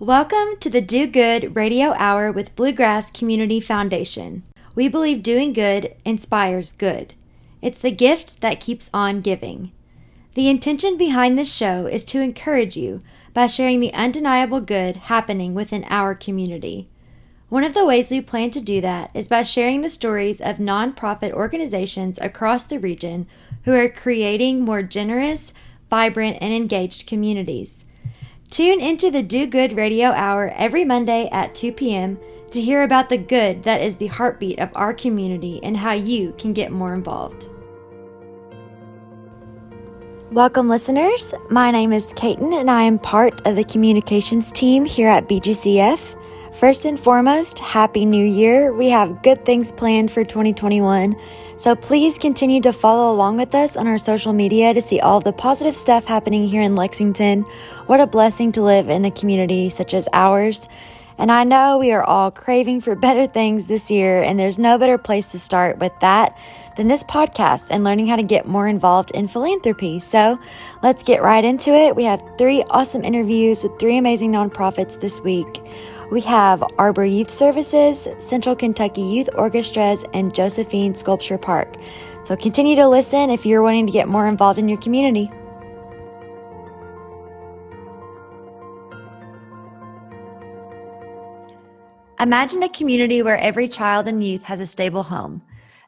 [0.00, 4.44] Welcome to the Do Good Radio Hour with Bluegrass Community Foundation.
[4.74, 7.12] We believe doing good inspires good.
[7.60, 9.72] It's the gift that keeps on giving.
[10.32, 13.02] The intention behind this show is to encourage you
[13.34, 16.88] by sharing the undeniable good happening within our community.
[17.50, 20.56] One of the ways we plan to do that is by sharing the stories of
[20.56, 23.26] nonprofit organizations across the region
[23.64, 25.52] who are creating more generous,
[25.90, 27.84] vibrant, and engaged communities.
[28.50, 32.18] Tune into the Do Good Radio Hour every Monday at 2 p.m.
[32.50, 36.34] to hear about the good that is the heartbeat of our community and how you
[36.36, 37.48] can get more involved.
[40.32, 41.32] Welcome, listeners.
[41.48, 46.19] My name is Kaiten, and I am part of the communications team here at BGCF.
[46.60, 48.70] First and foremost, Happy New Year.
[48.74, 51.16] We have good things planned for 2021.
[51.56, 55.20] So please continue to follow along with us on our social media to see all
[55.20, 57.44] the positive stuff happening here in Lexington.
[57.86, 60.68] What a blessing to live in a community such as ours.
[61.16, 64.76] And I know we are all craving for better things this year, and there's no
[64.76, 66.36] better place to start with that
[66.76, 69.98] than this podcast and learning how to get more involved in philanthropy.
[69.98, 70.38] So
[70.82, 71.96] let's get right into it.
[71.96, 75.62] We have three awesome interviews with three amazing nonprofits this week.
[76.10, 81.76] We have Arbor Youth Services, Central Kentucky Youth Orchestras, and Josephine Sculpture Park.
[82.24, 85.30] So continue to listen if you're wanting to get more involved in your community.
[92.18, 95.40] Imagine a community where every child and youth has a stable home.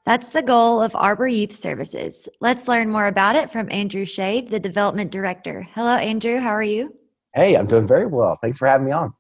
[0.04, 2.28] That's the goal of Arbor Youth Services.
[2.40, 5.66] Let's learn more about it from Andrew Shade, the Development Director.
[5.74, 6.38] Hello, Andrew.
[6.38, 6.94] How are you?
[7.34, 8.38] Hey, I'm doing very well.
[8.40, 9.12] Thanks for having me on.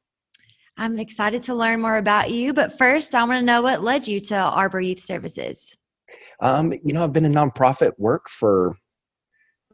[0.76, 4.08] I'm excited to learn more about you, but first, I want to know what led
[4.08, 5.76] you to Arbor Youth Services.
[6.40, 8.76] Um, you know, I've been in nonprofit work for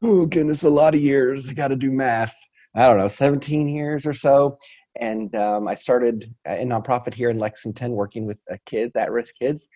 [0.03, 1.49] oh goodness, a lot of years.
[1.49, 2.35] I got to do math.
[2.75, 4.59] I don't know, 17 years or so.
[5.01, 9.69] And um, I started in nonprofit here in Lexington, working with uh, kids, at-risk kids,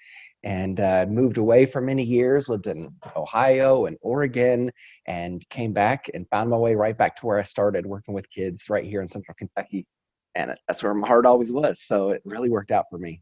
[0.43, 2.48] and uh, moved away for many years.
[2.48, 4.71] Lived in Ohio and Oregon,
[5.06, 8.28] and came back and found my way right back to where I started, working with
[8.31, 9.87] kids right here in Central Kentucky
[10.34, 11.81] and that's where my heart always was.
[11.81, 13.20] So it really worked out for me.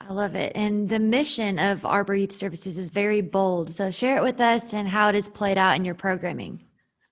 [0.00, 0.52] I love it.
[0.54, 3.70] And the mission of Arbor Youth Services is very bold.
[3.70, 6.62] So share it with us and how it is played out in your programming.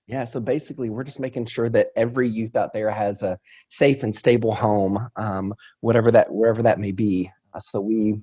[0.05, 3.39] Yeah, so basically, we're just making sure that every youth out there has a
[3.69, 7.31] safe and stable home, um, whatever that wherever that may be.
[7.53, 8.19] Uh, so we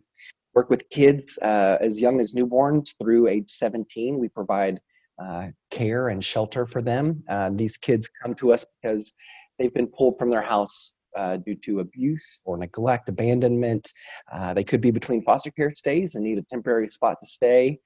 [0.54, 4.18] work with kids uh, as young as newborns through age 17.
[4.18, 4.80] We provide
[5.18, 7.22] uh, care and shelter for them.
[7.28, 9.14] Uh, these kids come to us because
[9.60, 13.92] they've been pulled from their house uh, due to abuse or neglect, abandonment.
[14.32, 17.78] Uh, they could be between foster care stays and need a temporary spot to stay.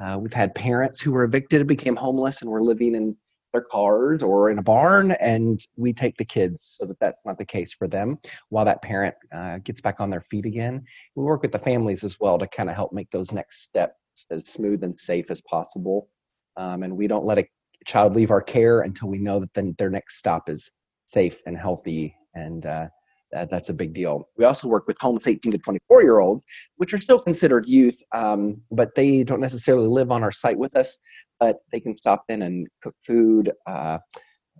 [0.00, 3.16] Uh, we've had parents who were evicted, became homeless, and were living in
[3.52, 7.36] their cars or in a barn, and we take the kids so that that's not
[7.38, 8.18] the case for them
[8.48, 10.82] while that parent uh, gets back on their feet again.
[11.14, 13.94] We work with the families as well to kind of help make those next steps
[14.30, 16.08] as smooth and safe as possible.
[16.56, 17.46] Um, and we don't let a
[17.86, 20.70] child leave our care until we know that then their next stop is
[21.12, 22.86] safe and healthy and uh,
[23.32, 24.28] that, that's a big deal.
[24.36, 26.44] We also work with homeless 18 to 24 year olds,
[26.76, 30.76] which are still considered youth, um, but they don't necessarily live on our site with
[30.76, 30.98] us,
[31.40, 33.98] but they can stop in and cook food, uh,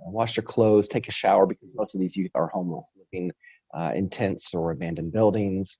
[0.06, 3.30] wash their clothes, take a shower because most of these youth are homeless, living
[3.74, 5.78] uh, in tents or abandoned buildings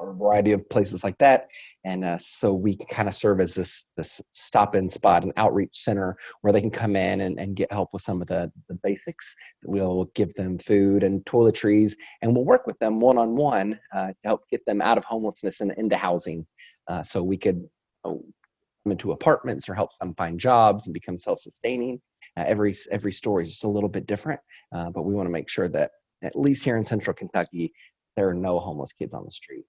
[0.00, 1.48] a variety of places like that.
[1.84, 5.76] And uh, so we kind of serve as this this stop in spot, an outreach
[5.76, 8.74] center where they can come in and, and get help with some of the, the
[8.82, 9.34] basics.
[9.64, 14.14] We'll give them food and toiletries, and we'll work with them one on one to
[14.24, 16.46] help get them out of homelessness and into housing.
[16.88, 17.64] Uh, so we could
[18.04, 18.24] oh,
[18.84, 22.00] come into apartments or help them find jobs and become self sustaining.
[22.36, 24.40] Uh, every every story is just a little bit different,
[24.74, 25.90] uh, but we want to make sure that
[26.22, 27.72] at least here in Central Kentucky,
[28.16, 29.64] there are no homeless kids on the street.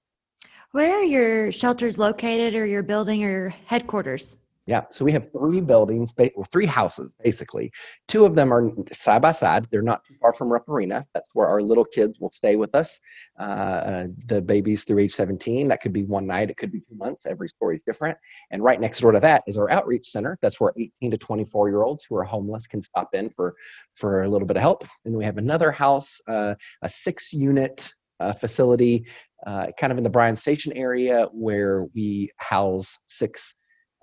[0.71, 4.37] Where are your shelters located or your building or your headquarters?
[4.67, 7.71] Yeah, so we have three buildings, well, three houses basically.
[8.07, 9.65] Two of them are side by side.
[9.71, 11.07] They're not too far from Rupp Arena.
[11.15, 13.01] That's where our little kids will stay with us.
[13.39, 15.69] Uh, the babies through age 17.
[15.69, 16.51] That could be one night.
[16.51, 17.25] It could be two months.
[17.25, 18.15] Every story is different.
[18.51, 20.37] And right next door to that is our outreach center.
[20.39, 23.55] That's where 18 to 24 year olds who are homeless can stop in for
[23.95, 24.85] for a little bit of help.
[25.03, 29.05] And we have another house, uh, a six unit uh, facility
[29.45, 33.55] uh, kind of in the Bryan Station area where we house six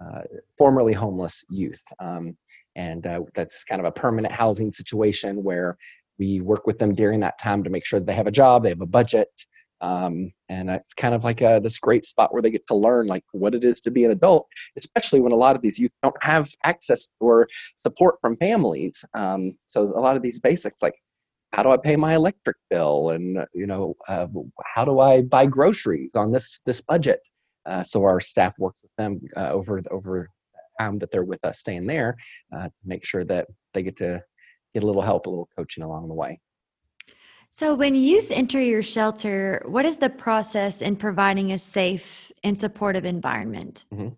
[0.05, 0.23] uh,
[0.57, 1.83] formerly homeless youth.
[2.01, 2.37] Um,
[2.75, 5.77] and uh, that's kind of a permanent housing situation where
[6.19, 8.71] we work with them during that time to make sure they have a job, they
[8.71, 9.29] have a budget.
[9.83, 13.07] Um, and it's kind of like a, this great spot where they get to learn
[13.07, 14.47] like what it is to be an adult,
[14.79, 17.47] especially when a lot of these youth don't have access or
[17.77, 19.05] support from families.
[19.15, 20.95] Um, so a lot of these basics like
[21.57, 24.27] how do I pay my electric bill, and you know, uh,
[24.75, 27.27] how do I buy groceries on this this budget.
[27.65, 30.29] Uh, so our staff works with them uh, over over
[30.79, 32.15] time that they're with us, staying there,
[32.55, 34.23] uh, to make sure that they get to
[34.75, 36.39] get a little help, a little coaching along the way.
[37.51, 42.59] So, when youth enter your shelter, what is the process in providing a safe and
[42.59, 43.87] supportive environment?
[43.95, 44.09] Mm-hmm.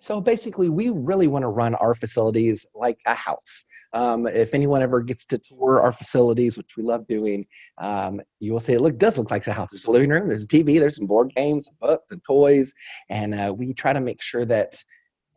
[0.00, 3.66] So, basically, we really want to run our facilities like a house.
[3.92, 7.46] Um, if anyone ever gets to tour our facilities, which we love doing,
[7.78, 9.70] um, you will say it look does look like a house.
[9.70, 12.72] There's a living room, there's a TV, there's some board games, books, and toys,
[13.08, 14.74] and uh, we try to make sure that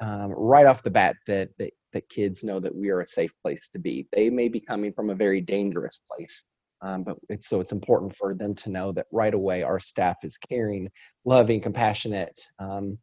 [0.02, 3.34] um, right off the bat that, that that kids know that we are a safe
[3.42, 4.08] place to be.
[4.12, 6.46] They may be coming from a very dangerous place.
[6.84, 10.18] Um, but it's so it's important for them to know that right away our staff
[10.24, 10.90] is caring,
[11.26, 12.98] loving, compassionate, um,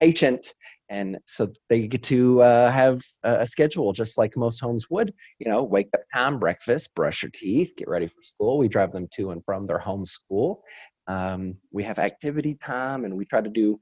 [0.00, 0.54] patient,
[0.88, 5.12] and so they get to uh, have a, schedule just like most homes would.
[5.38, 8.58] You know, wake up time, breakfast, brush your teeth, get ready for school.
[8.58, 10.62] We drive them to and from their home school.
[11.06, 13.78] Um, we have activity time, and we try to do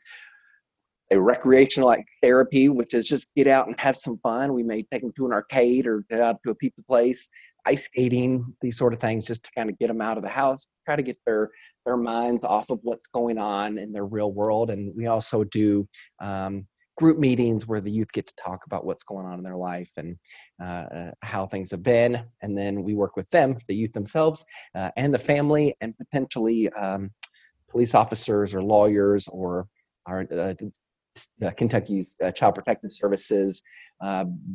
[1.11, 4.55] a recreational like therapy, which is just get out and have some fun.
[4.55, 7.29] We may take them to an arcade or out to a pizza place
[7.67, 10.29] ice skating, these sort of things, just to kind of get them out of the
[10.29, 11.51] house, try to get their
[11.85, 14.71] their minds off of what's going on in their real world.
[14.71, 15.87] And we also do
[16.21, 16.67] um,
[16.97, 19.91] group meetings where the youth get to talk about what's going on in their life
[19.97, 20.17] and
[20.63, 22.25] uh, uh, how things have been.
[22.43, 24.45] And then we work with them, the youth themselves,
[24.75, 27.11] uh, and the family, and potentially um,
[27.69, 29.67] police officers or lawyers or
[30.07, 30.55] our uh,
[31.45, 33.63] uh, Kentucky's uh, Child Protective Services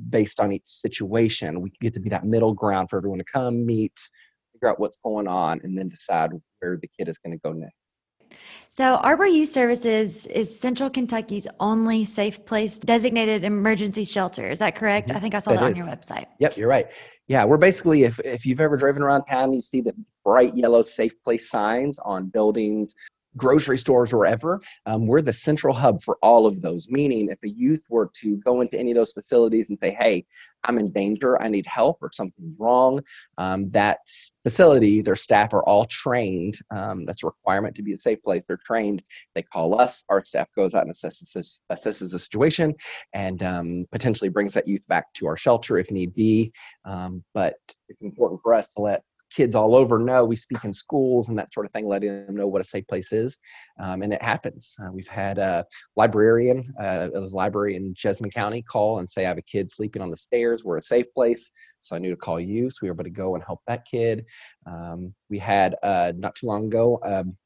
[0.09, 1.61] based on each situation.
[1.61, 3.97] We get to be that middle ground for everyone to come meet,
[4.59, 7.53] figure out what's going on, and then decide where the kid is going to go
[7.53, 7.75] next.
[8.69, 14.49] So, Arbor Youth Services is Central Kentucky's only safe place designated emergency shelter.
[14.49, 15.07] Is that correct?
[15.07, 15.17] Mm-hmm.
[15.17, 16.25] I think I saw that, that on your website.
[16.39, 16.87] Yep, you're right.
[17.27, 20.83] Yeah, we're basically, if, if you've ever driven around town, you see the bright yellow
[20.83, 22.93] safe place signs on buildings,
[23.37, 24.61] grocery stores wherever.
[24.85, 26.87] Um, we're the central hub for all of those.
[26.89, 30.25] Meaning, if a youth were to go into any of those facilities and say, "Hey,
[30.63, 31.41] I'm in danger.
[31.41, 33.01] I need help, or something's wrong,"
[33.37, 33.99] um, that
[34.43, 36.57] facility, their staff are all trained.
[36.71, 38.43] Um, that's a requirement to be a safe place.
[38.47, 39.01] They're trained.
[39.35, 40.03] They call us.
[40.09, 42.75] Our staff goes out and assesses assesses the situation
[43.13, 46.51] and um, potentially brings that youth back to our shelter if need be.
[46.85, 47.55] Um, but
[47.87, 51.37] it's important for us to let kids all over know we speak in schools and
[51.37, 53.39] that sort of thing, letting them know what a safe place is.
[53.79, 54.75] Um, and it happens.
[54.81, 55.65] Uh, we've had a
[55.95, 60.01] librarian, uh, a library in Jessamine County, call and say, I have a kid sleeping
[60.01, 60.63] on the stairs.
[60.63, 61.51] We're a safe place.
[61.81, 62.69] So I knew to call you.
[62.69, 64.25] So we were able to go and help that kid.
[64.65, 67.37] Um, we had uh, not too long ago, um,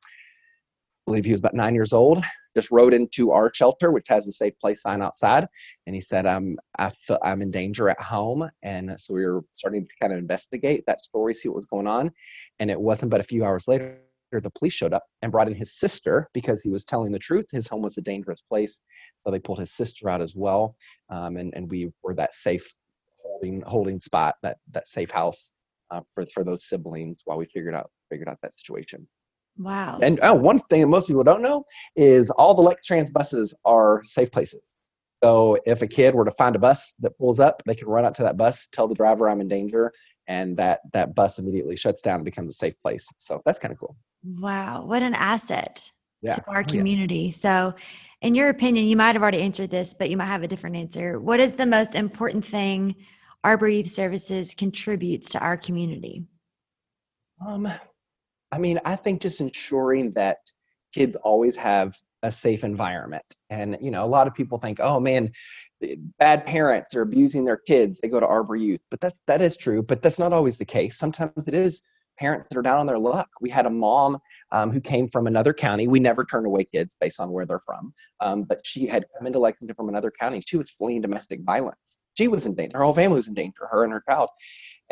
[1.05, 2.23] believe he was about nine years old
[2.55, 5.47] just rode into our shelter, which has a safe place sign outside.
[5.85, 8.49] And he said, um, I feel I'm in danger at home.
[8.61, 11.87] And so we were starting to kind of investigate that story, see what was going
[11.87, 12.11] on.
[12.59, 13.97] And it wasn't but a few hours later,
[14.31, 17.47] the police showed up and brought in his sister because he was telling the truth.
[17.51, 18.81] His home was a dangerous place.
[19.17, 20.75] So they pulled his sister out as well.
[21.09, 22.73] Um, and, and we were that safe
[23.21, 25.51] holding, holding spot, that, that safe house
[25.91, 29.07] uh, for, for those siblings while we figured out, figured out that situation.
[29.57, 29.99] Wow.
[30.01, 31.65] And oh, one thing that most people don't know
[31.95, 34.75] is all the LexTrans buses are safe places.
[35.23, 38.03] So if a kid were to find a bus that pulls up, they can run
[38.03, 39.93] out to that bus, tell the driver I'm in danger,
[40.27, 43.07] and that that bus immediately shuts down and becomes a safe place.
[43.17, 43.95] So that's kind of cool.
[44.23, 45.89] Wow, what an asset
[46.21, 46.31] yeah.
[46.31, 47.25] to our community.
[47.25, 47.31] Yeah.
[47.31, 47.75] So,
[48.21, 50.77] in your opinion, you might have already answered this, but you might have a different
[50.77, 51.19] answer.
[51.19, 52.95] What is the most important thing
[53.43, 56.23] Arbor Youth Services contributes to our community?
[57.45, 57.69] Um,
[58.53, 60.37] I mean, I think just ensuring that
[60.93, 63.25] kids always have a safe environment.
[63.49, 65.31] And, you know, a lot of people think, oh man,
[66.19, 67.99] bad parents are abusing their kids.
[67.99, 68.81] They go to Arbor Youth.
[68.91, 70.99] But that's, that is true, but that's not always the case.
[70.99, 71.81] Sometimes it is
[72.19, 73.27] parents that are down on their luck.
[73.41, 74.19] We had a mom
[74.51, 75.87] um, who came from another county.
[75.87, 77.91] We never turn away kids based on where they're from.
[78.19, 80.43] Um, but she had come into Lexington from another county.
[80.45, 81.97] She was fleeing domestic violence.
[82.15, 82.77] She was in danger.
[82.77, 84.29] Her whole family was in danger, her and her child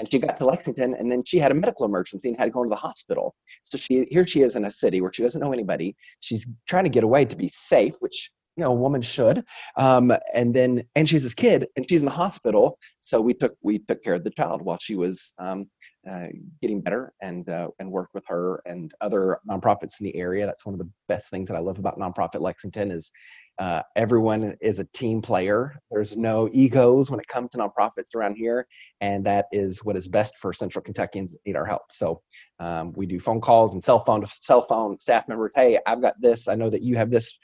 [0.01, 2.51] and she got to Lexington and then she had a medical emergency and had to
[2.51, 3.36] go into the hospital.
[3.62, 5.96] So she here she is in a city where she doesn't know anybody.
[6.22, 9.46] She's trying to get away to be safe, which you know a woman should.
[9.77, 12.79] Um, and then and she's this kid and she's in the hospital.
[13.00, 15.70] So we took we took care of the child while she was um,
[16.10, 16.27] uh,
[16.63, 20.48] getting better and uh, and worked with her and other nonprofits in the area.
[20.48, 23.12] That's one of the best things that I love about nonprofit Lexington is
[23.60, 25.79] uh, everyone is a team player.
[25.91, 28.65] There's no egos when it comes to nonprofits around here,
[29.01, 31.84] and that is what is best for Central Kentuckians that need our help.
[31.91, 32.22] So
[32.60, 35.51] um, we do phone calls and cell phone to cell phone staff members.
[35.55, 36.48] Hey, I've got this.
[36.48, 37.38] I know that you have this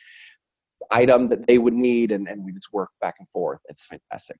[0.92, 3.60] item that they would need, and, and we just work back and forth.
[3.66, 4.38] It's fantastic.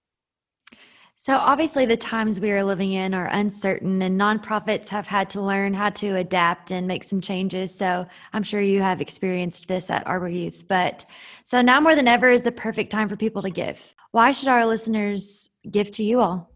[1.20, 5.42] So, obviously, the times we are living in are uncertain, and nonprofits have had to
[5.42, 7.74] learn how to adapt and make some changes.
[7.74, 10.66] So, I'm sure you have experienced this at Arbor Youth.
[10.68, 11.06] But
[11.44, 13.96] so now more than ever is the perfect time for people to give.
[14.12, 16.52] Why should our listeners give to you all?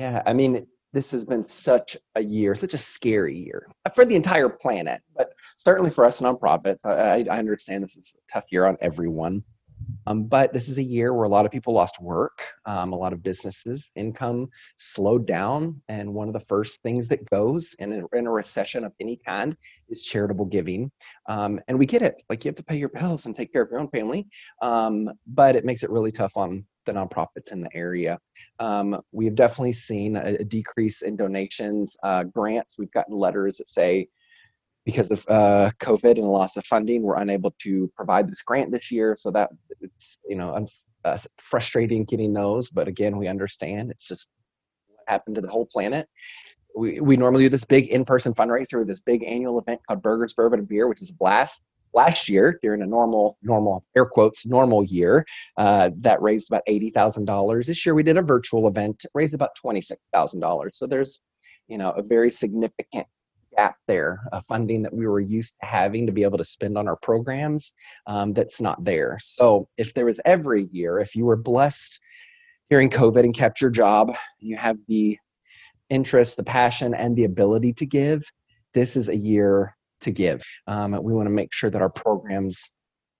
[0.00, 4.04] Yeah, I mean, this has been such a year, such a scary year uh, for
[4.04, 6.84] the entire planet, but certainly for us nonprofits.
[6.84, 9.44] I, I understand this is a tough year on everyone.
[10.06, 12.96] Um, but this is a year where a lot of people lost work, um, a
[12.96, 15.80] lot of businesses' income slowed down.
[15.88, 19.16] And one of the first things that goes in a, in a recession of any
[19.16, 19.56] kind
[19.88, 20.90] is charitable giving.
[21.28, 22.22] Um, and we get it.
[22.28, 24.26] Like you have to pay your bills and take care of your own family.
[24.62, 28.18] Um, but it makes it really tough on the nonprofits in the area.
[28.58, 32.76] Um, we have definitely seen a, a decrease in donations, uh, grants.
[32.78, 34.08] We've gotten letters that say,
[34.86, 38.90] because of uh, COVID and loss of funding, we're unable to provide this grant this
[38.90, 39.16] year.
[39.18, 39.50] So that
[39.82, 40.66] it's you know un-
[41.04, 44.28] uh, frustrating getting those, but again, we understand it's just
[44.86, 46.08] what happened to the whole planet.
[46.74, 50.60] We we normally do this big in-person fundraiser, this big annual event called Burgers, Bourbon,
[50.60, 51.62] and Beer, which is a blast.
[51.94, 55.24] Last year, during a normal, normal air quotes, normal year,
[55.56, 57.66] uh, that raised about eighty thousand dollars.
[57.66, 60.76] This year, we did a virtual event, raised about twenty-six thousand dollars.
[60.76, 61.22] So there's,
[61.68, 63.06] you know, a very significant
[63.56, 66.76] gap there, a funding that we were used to having to be able to spend
[66.76, 67.72] on our programs
[68.06, 69.18] um, that's not there.
[69.20, 72.00] So if there was every year, if you were blessed
[72.70, 75.18] during COVID and kept your job, you have the
[75.88, 78.22] interest, the passion, and the ability to give,
[78.74, 80.42] this is a year to give.
[80.66, 82.70] Um, we want to make sure that our programs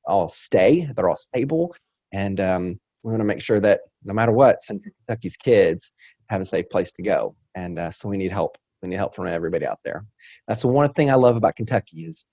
[0.05, 1.75] all stay, they're all stable,
[2.13, 5.93] and um, we want to make sure that no matter what, Central Kentucky's kids
[6.29, 7.37] have a safe place to go.
[7.55, 10.05] And uh, so we need help we need help from everybody out there.
[10.47, 12.27] That's the one thing I love about Kentucky is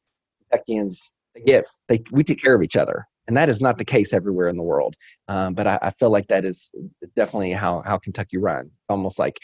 [0.51, 1.65] Kentuckians they give.
[1.88, 4.57] They we take care of each other, and that is not the case everywhere in
[4.57, 4.95] the world.
[5.27, 6.72] Um, but I, I, feel like that is
[7.15, 8.67] definitely how how Kentucky runs.
[8.67, 9.39] It's almost like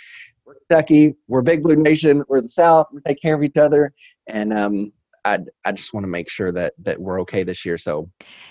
[0.45, 3.91] we're Kentucky, we're Big Blue Nation, we're the South, we take care of each other,
[4.27, 4.93] and um,
[5.25, 7.79] I I just want to make sure that that we're okay this year.
[7.79, 8.07] So,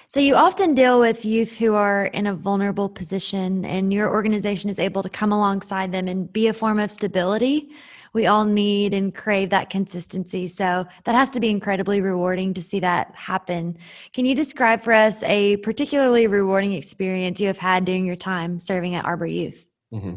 [0.08, 4.68] so you often deal with youth who are in a vulnerable position, and your organization
[4.68, 7.70] is able to come alongside them and be a form of stability
[8.12, 10.48] we all need and crave that consistency.
[10.48, 13.78] So that has to be incredibly rewarding to see that happen.
[14.12, 18.58] Can you describe for us a particularly rewarding experience you have had during your time
[18.58, 19.64] serving at Arbor Youth?
[19.92, 20.16] Mm-hmm.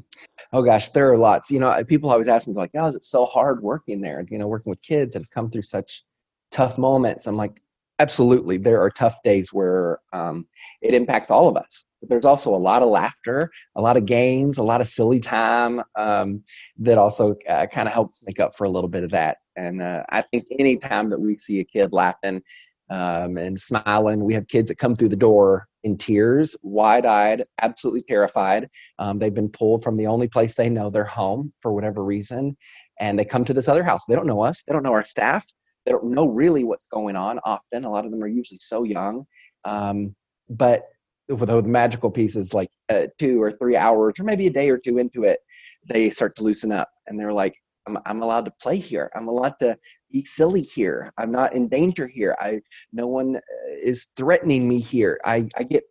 [0.53, 1.49] Oh gosh, there are lots.
[1.49, 4.37] You know, people always ask me like, "Oh, is it so hard working there?" You
[4.37, 6.03] know, working with kids that have come through such
[6.51, 7.25] tough moments.
[7.25, 7.61] I'm like,
[8.01, 10.47] absolutely, there are tough days where um,
[10.81, 14.05] it impacts all of us but there's also a lot of laughter, a lot of
[14.05, 16.43] games, a lot of silly time um,
[16.79, 19.37] that also uh, kind of helps make up for a little bit of that.
[19.55, 22.41] And uh, I think anytime that we see a kid laughing
[22.89, 27.45] um, and smiling, we have kids that come through the door in tears, wide eyed,
[27.61, 28.67] absolutely terrified.
[28.99, 32.57] Um, they've been pulled from the only place they know, their home, for whatever reason.
[32.99, 34.05] And they come to this other house.
[34.07, 35.45] They don't know us, they don't know our staff,
[35.85, 37.85] they don't know really what's going on often.
[37.85, 39.25] A lot of them are usually so young.
[39.65, 40.15] Um,
[40.49, 40.83] but
[41.29, 44.77] with the magical pieces like uh, two or three hours or maybe a day or
[44.77, 45.39] two into it
[45.87, 47.55] they start to loosen up and they're like
[47.87, 49.09] I'm, I'm allowed to play here.
[49.15, 49.77] I'm allowed to
[50.11, 51.11] be silly here.
[51.17, 52.35] I'm not in danger here.
[52.39, 52.61] I
[52.93, 53.41] no one uh,
[53.81, 55.19] is threatening me here.
[55.25, 55.83] I, I get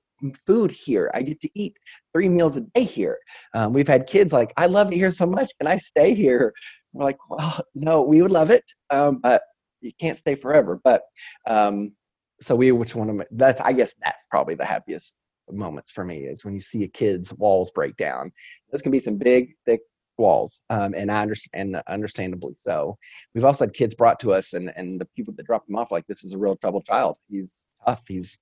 [0.47, 1.11] food here.
[1.15, 1.77] I get to eat
[2.13, 3.19] three meals a day here.
[3.55, 5.51] Um, we've had kids like i love it here so much.
[5.59, 6.53] Can i stay here?
[6.93, 9.43] We're like well no we would love it um, but
[9.81, 11.03] you can't stay forever but
[11.47, 11.93] um,
[12.41, 15.17] so we which one of that's i guess that's probably the happiest
[15.53, 18.33] moments for me is when you see a kid's walls break down.
[18.71, 19.81] Those can be some big, thick
[20.19, 22.99] walls, um, and I understand, and understandably so.
[23.35, 25.91] We've also had kids brought to us, and and the people that drop them off
[25.91, 27.19] like this is a real troubled child.
[27.29, 28.05] He's tough.
[28.07, 28.41] He's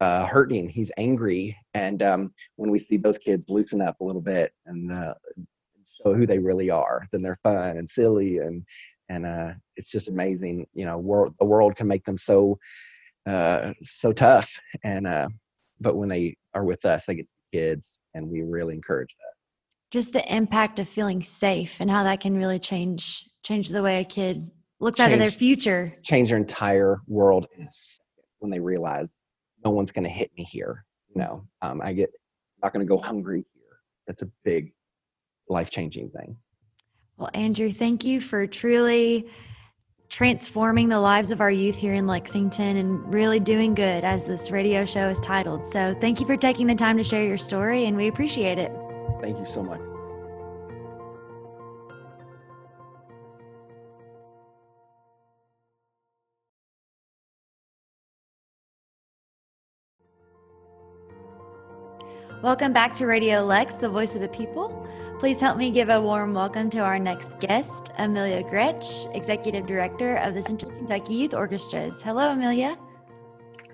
[0.00, 0.68] uh, hurting.
[0.68, 4.92] He's angry, and um, when we see those kids loosen up a little bit and
[4.92, 5.14] uh,
[6.02, 8.64] show who they really are, then they're fun and silly, and
[9.08, 10.66] and uh, it's just amazing.
[10.72, 12.58] You know, world, the world can make them so
[13.26, 15.28] uh, so tough, and uh,
[15.80, 19.32] but when they are with us, they get kids, and we really encourage that.
[19.90, 24.00] Just the impact of feeling safe and how that can really change change the way
[24.00, 24.50] a kid
[24.80, 25.94] looks change, out of their future.
[26.02, 27.46] Change their entire world
[28.38, 29.16] when they realize
[29.64, 30.84] no one's going to hit me here.
[31.14, 33.78] You know, um, I get I'm not going to go hungry here.
[34.06, 34.72] That's a big
[35.48, 36.36] life changing thing.
[37.18, 39.26] Well, Andrew, thank you for truly
[40.08, 44.50] transforming the lives of our youth here in Lexington and really doing good, as this
[44.50, 45.66] radio show is titled.
[45.66, 48.72] So, thank you for taking the time to share your story, and we appreciate it.
[49.20, 49.80] Thank you so much.
[62.40, 64.88] Welcome back to Radio Lex, the voice of the people.
[65.18, 70.18] Please help me give a warm welcome to our next guest, Amelia Gretsch, Executive Director
[70.18, 72.00] of the Central Kentucky Youth Orchestras.
[72.00, 72.78] Hello, Amelia.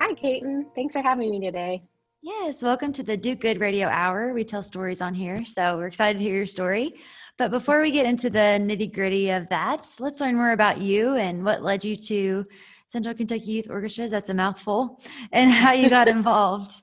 [0.01, 0.65] Hi, Kaiten.
[0.75, 1.83] Thanks for having me today.
[2.23, 4.33] Yes, welcome to the Do Good Radio Hour.
[4.33, 6.95] We tell stories on here, so we're excited to hear your story.
[7.37, 11.17] But before we get into the nitty gritty of that, let's learn more about you
[11.17, 12.47] and what led you to
[12.87, 14.11] Central Kentucky Youth Orchestras.
[14.11, 15.03] That's a mouthful,
[15.33, 16.81] and how you got involved.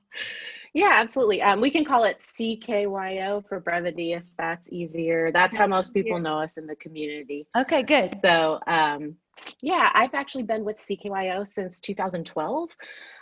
[0.74, 1.42] Yeah, absolutely.
[1.42, 5.30] Um, we can call it CKYO for brevity if that's easier.
[5.30, 7.46] That's how most people know us in the community.
[7.56, 8.18] Okay, good.
[8.24, 9.16] So, um,
[9.60, 12.70] yeah, I've actually been with CKYO since 2012.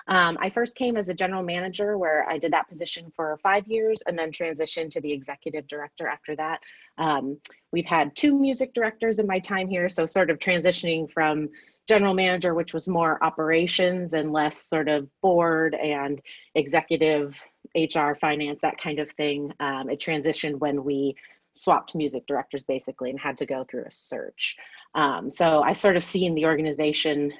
[0.07, 3.67] Um, I first came as a general manager where I did that position for five
[3.67, 6.61] years and then transitioned to the executive director after that.
[6.99, 7.39] Um,
[7.73, 11.49] we've had two music directors in my time here, so sort of transitioning from
[11.91, 16.23] general manager, which was more operations and less sort of board and
[16.55, 17.43] executive
[17.75, 19.53] HR, finance, that kind of thing.
[19.59, 21.17] Um, it transitioned when we
[21.55, 24.57] swapped music directors basically and had to go through a search.
[24.95, 27.33] Um, so I sort of seen the organization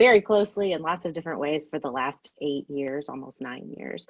[0.00, 4.06] very closely in lots of different ways for the last eight years, almost nine years.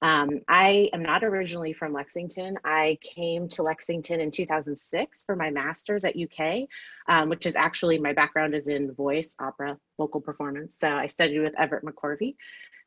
[0.00, 2.56] Um, I am not originally from Lexington.
[2.64, 6.66] I came to Lexington in 2006 for my master's at UK,
[7.08, 10.76] um, which is actually my background is in voice, opera, vocal performance.
[10.78, 12.36] So I studied with Everett McCorvey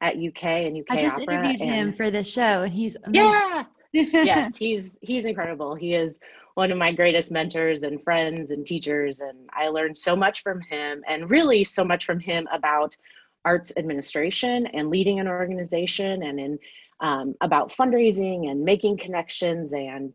[0.01, 0.99] at UK and UK Opera.
[0.99, 3.29] I just opera interviewed him for this show, and he's amazing.
[3.29, 3.63] yeah.
[3.93, 5.75] yes, he's he's incredible.
[5.75, 6.19] He is
[6.57, 9.19] one of my greatest mentors and friends and teachers.
[9.19, 12.97] And I learned so much from him and really so much from him about
[13.45, 16.59] arts administration and leading an organization and in
[16.99, 20.11] um, about fundraising and making connections and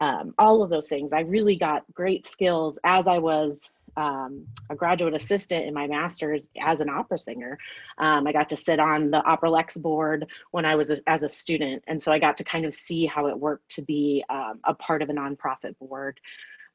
[0.00, 1.12] um, all of those things.
[1.12, 6.48] I really got great skills as I was um, a graduate assistant in my master's
[6.60, 7.58] as an opera singer.
[7.98, 11.22] Um, I got to sit on the Opera Lex board when I was a, as
[11.22, 11.84] a student.
[11.86, 14.74] And so I got to kind of see how it worked to be um, a
[14.74, 16.18] part of a nonprofit board,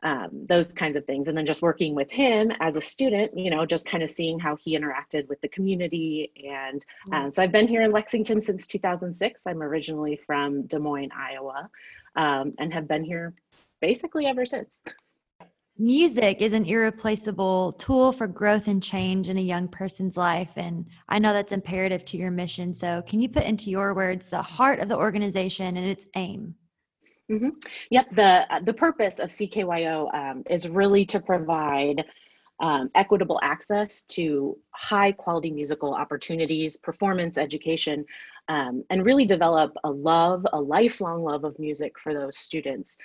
[0.02, 1.28] um, those kinds of things.
[1.28, 4.40] And then just working with him as a student, you know, just kind of seeing
[4.40, 6.32] how he interacted with the community.
[6.50, 9.42] And uh, so I've been here in Lexington since 2006.
[9.46, 11.70] I'm originally from Des Moines, Iowa,
[12.16, 13.34] um, and have been here
[13.82, 14.82] basically ever since.
[15.82, 20.50] Music is an irreplaceable tool for growth and change in a young person's life.
[20.58, 22.74] And I know that's imperative to your mission.
[22.74, 26.54] So, can you put into your words the heart of the organization and its aim?
[27.32, 27.50] Mm-hmm.
[27.92, 28.08] Yep.
[28.14, 32.04] The the purpose of CKYO um, is really to provide
[32.60, 38.06] um, equitable access to high quality musical opportunities, performance education,
[38.50, 42.98] um, and really develop a love, a lifelong love of music for those students.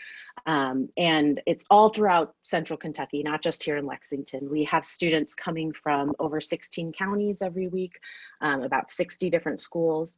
[0.47, 4.49] Um, and it's all throughout central Kentucky, not just here in Lexington.
[4.51, 7.99] We have students coming from over 16 counties every week,
[8.41, 10.17] um, about 60 different schools.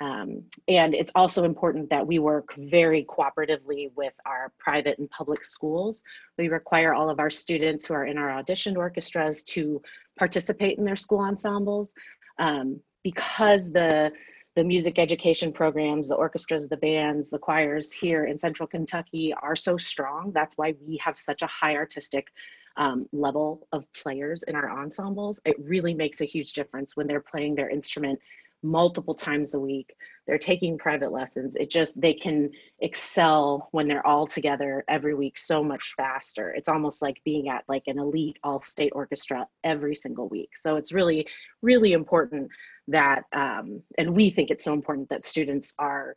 [0.00, 5.44] Um, and it's also important that we work very cooperatively with our private and public
[5.44, 6.02] schools.
[6.36, 9.80] We require all of our students who are in our auditioned orchestras to
[10.18, 11.92] participate in their school ensembles
[12.38, 14.10] um, because the
[14.56, 19.56] the music education programs, the orchestras, the bands, the choirs here in central Kentucky are
[19.56, 20.30] so strong.
[20.32, 22.28] That's why we have such a high artistic
[22.76, 25.40] um, level of players in our ensembles.
[25.44, 28.20] It really makes a huge difference when they're playing their instrument
[28.64, 29.94] multiple times a week.
[30.26, 31.54] They're taking private lessons.
[31.54, 32.50] It just, they can
[32.80, 36.50] excel when they're all together every week so much faster.
[36.50, 40.56] It's almost like being at like an elite all state orchestra every single week.
[40.56, 41.26] So it's really,
[41.62, 42.48] really important
[42.88, 46.14] that, um, and we think it's so important that students are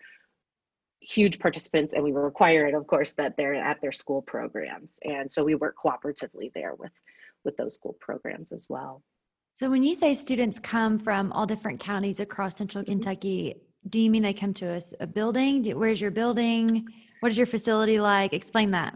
[1.01, 5.31] huge participants and we require it of course that they're at their school programs and
[5.31, 6.91] so we work cooperatively there with
[7.45, 9.03] with those school programs as well
[9.57, 12.91] so, when you say students come from all different counties across central mm-hmm.
[12.91, 13.55] Kentucky,
[13.89, 15.65] do you mean they come to us a building?
[15.71, 16.87] Where's your building?
[17.21, 18.33] What is your facility like?
[18.33, 18.93] Explain that.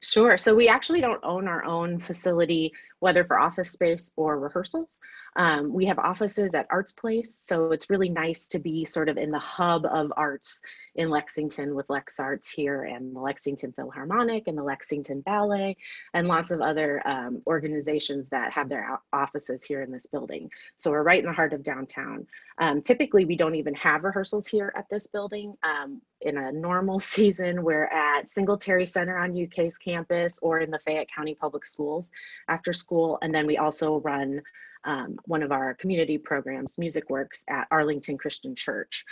[0.00, 0.36] Sure.
[0.36, 5.00] So we actually don't own our own facility, whether for office space or rehearsals.
[5.34, 9.16] Um, we have offices at Arts Place, so it's really nice to be sort of
[9.18, 10.62] in the hub of arts
[10.94, 15.76] in Lexington with Lex Arts here and the Lexington Philharmonic and the Lexington Ballet
[16.14, 20.48] and lots of other um, organizations that have their offices here in this building.
[20.76, 22.26] So we're right in the heart of downtown.
[22.58, 25.54] Um, typically, we don't even have rehearsals here at this building.
[25.64, 30.78] Um, in a normal season, we're at Singletary Center on UK's campus or in the
[30.78, 32.10] Fayette County Public Schools
[32.48, 32.91] after school.
[33.22, 34.42] And then we also run
[34.84, 39.04] um, one of our community programs, Music Works, at Arlington Christian Church.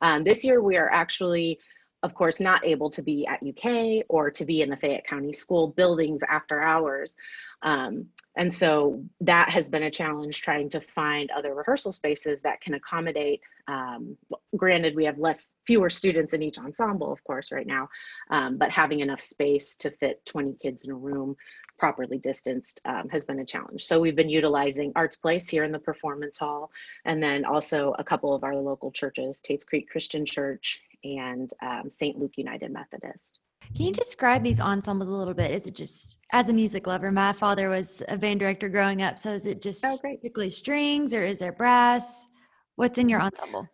[0.00, 1.58] Um, this year, we are actually,
[2.02, 5.32] of course, not able to be at UK or to be in the Fayette County
[5.32, 7.16] School buildings after hours.
[7.62, 8.06] Um,
[8.36, 12.74] and so that has been a challenge trying to find other rehearsal spaces that can
[12.74, 13.40] accommodate.
[13.68, 14.16] Um,
[14.56, 17.88] granted, we have less, fewer students in each ensemble, of course, right now,
[18.30, 21.36] um, but having enough space to fit 20 kids in a room
[21.80, 23.84] properly distanced um, has been a challenge.
[23.84, 26.70] So we've been utilizing Arts Place here in the Performance Hall,
[27.06, 31.88] and then also a couple of our local churches, Tates Creek Christian Church and um,
[31.88, 32.18] St.
[32.18, 33.40] Luke United Methodist.
[33.74, 35.50] Can you describe these ensembles a little bit?
[35.52, 37.10] Is it just as a music lover?
[37.10, 41.14] My father was a band director growing up, so is it just oh, strictly strings
[41.14, 42.26] or is there brass?
[42.76, 43.66] What's in your ensemble?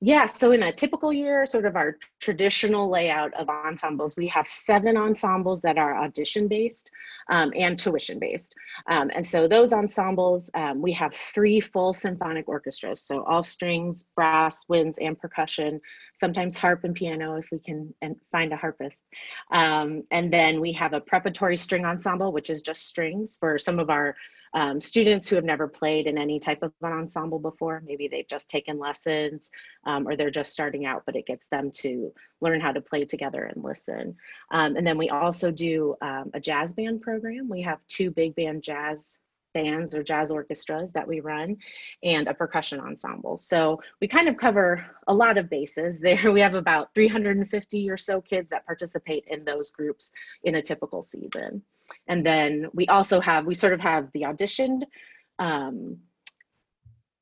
[0.00, 4.46] Yeah, so in a typical year, sort of our traditional layout of ensembles, we have
[4.46, 6.88] seven ensembles that are audition based
[7.30, 8.54] um, and tuition based.
[8.88, 13.02] Um, and so those ensembles, um, we have three full symphonic orchestras.
[13.02, 15.80] So all strings, brass, winds, and percussion,
[16.14, 19.02] sometimes harp and piano if we can and find a harpist.
[19.50, 23.80] Um, and then we have a preparatory string ensemble, which is just strings for some
[23.80, 24.14] of our
[24.54, 27.82] um, students who have never played in any type of an ensemble before.
[27.84, 29.50] Maybe they've just taken lessons
[29.86, 33.04] um, or they're just starting out, but it gets them to learn how to play
[33.04, 34.16] together and listen.
[34.52, 37.48] Um, and then we also do um, a jazz band program.
[37.48, 39.18] We have two big band jazz
[39.54, 41.56] bands or jazz orchestras that we run
[42.02, 43.36] and a percussion ensemble.
[43.36, 46.18] So we kind of cover a lot of bases there.
[46.38, 50.12] We have about 350 or so kids that participate in those groups
[50.44, 51.62] in a typical season.
[52.08, 54.82] And then we also have, we sort of have the auditioned
[55.38, 55.98] um,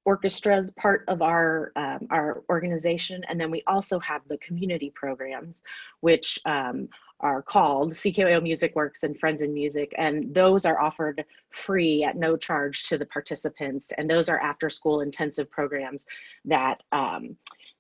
[0.06, 3.22] orchestras part of our um, our organization.
[3.28, 5.62] And then we also have the community programs
[6.00, 6.88] which um,
[7.20, 9.92] are called CKYO Music Works and Friends in Music.
[9.98, 13.90] And those are offered free at no charge to the participants.
[13.98, 16.06] And those are after school intensive programs
[16.44, 17.36] that um,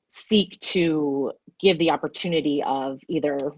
[0.08, 3.52] seek to give the opportunity of either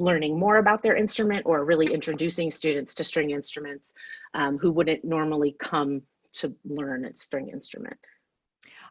[0.00, 3.92] learning more about their instrument or really introducing students to string instruments
[4.34, 7.98] um, who wouldn't normally come to learn a string instrument.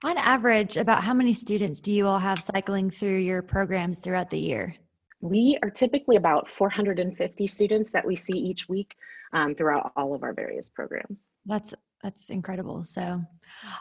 [0.03, 4.29] On average, about how many students do you all have cycling through your programs throughout
[4.29, 4.75] the year?
[5.21, 8.95] We are typically about 450 students that we see each week
[9.33, 11.27] um, throughout all of our various programs.
[11.45, 12.85] That's that's incredible.
[12.85, 13.21] So,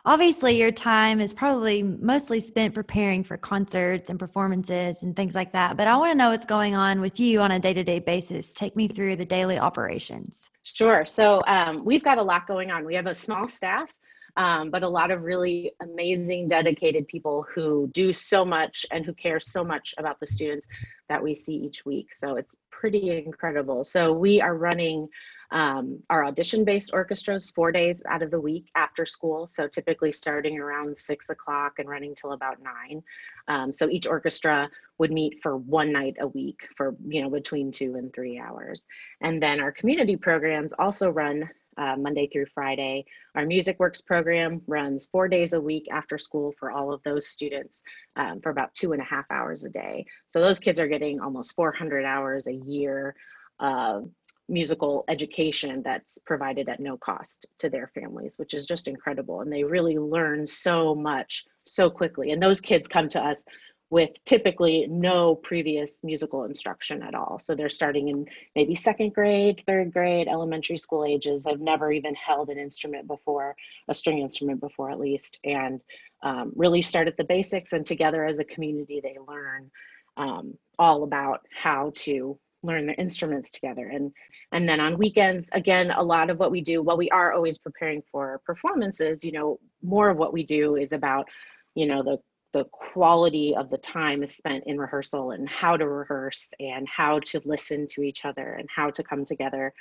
[0.04, 5.52] obviously, your time is probably mostly spent preparing for concerts and performances and things like
[5.52, 5.76] that.
[5.76, 8.00] But I want to know what's going on with you on a day to day
[8.00, 8.54] basis.
[8.54, 10.50] Take me through the daily operations.
[10.64, 11.04] Sure.
[11.04, 12.84] So, um, we've got a lot going on.
[12.84, 13.88] We have a small staff,
[14.36, 19.14] um, but a lot of really amazing, dedicated people who do so much and who
[19.14, 20.66] care so much about the students
[21.08, 22.14] that we see each week.
[22.14, 23.84] So, it's pretty incredible.
[23.84, 25.08] So, we are running
[25.50, 29.46] um, our audition based orchestras four days out of the week after school.
[29.46, 33.02] So typically starting around six o'clock and running till about nine.
[33.48, 37.72] Um, so each orchestra would meet for one night a week for, you know, between
[37.72, 38.86] two and three hours.
[39.20, 43.04] And then our community programs also run uh, Monday through Friday.
[43.36, 47.28] Our Music Works program runs four days a week after school for all of those
[47.28, 47.82] students
[48.16, 50.04] um, for about two and a half hours a day.
[50.26, 53.14] So those kids are getting almost 400 hours a year
[53.60, 54.00] uh,
[54.48, 59.40] musical education that's provided at no cost to their families, which is just incredible.
[59.40, 62.30] And they really learn so much so quickly.
[62.30, 63.44] And those kids come to us
[63.90, 67.38] with typically no previous musical instruction at all.
[67.40, 72.14] So they're starting in maybe second grade, third grade, elementary school ages, have never even
[72.14, 73.56] held an instrument before,
[73.88, 75.80] a string instrument before at least, and
[76.22, 77.72] um, really start at the basics.
[77.72, 79.70] And together as a community, they learn
[80.18, 84.12] um, all about how to learn their instruments together and
[84.52, 87.56] and then on weekends again a lot of what we do while we are always
[87.56, 91.28] preparing for performances you know more of what we do is about
[91.74, 92.18] you know the
[92.52, 97.20] the quality of the time is spent in rehearsal and how to rehearse and how
[97.20, 99.72] to listen to each other and how to come together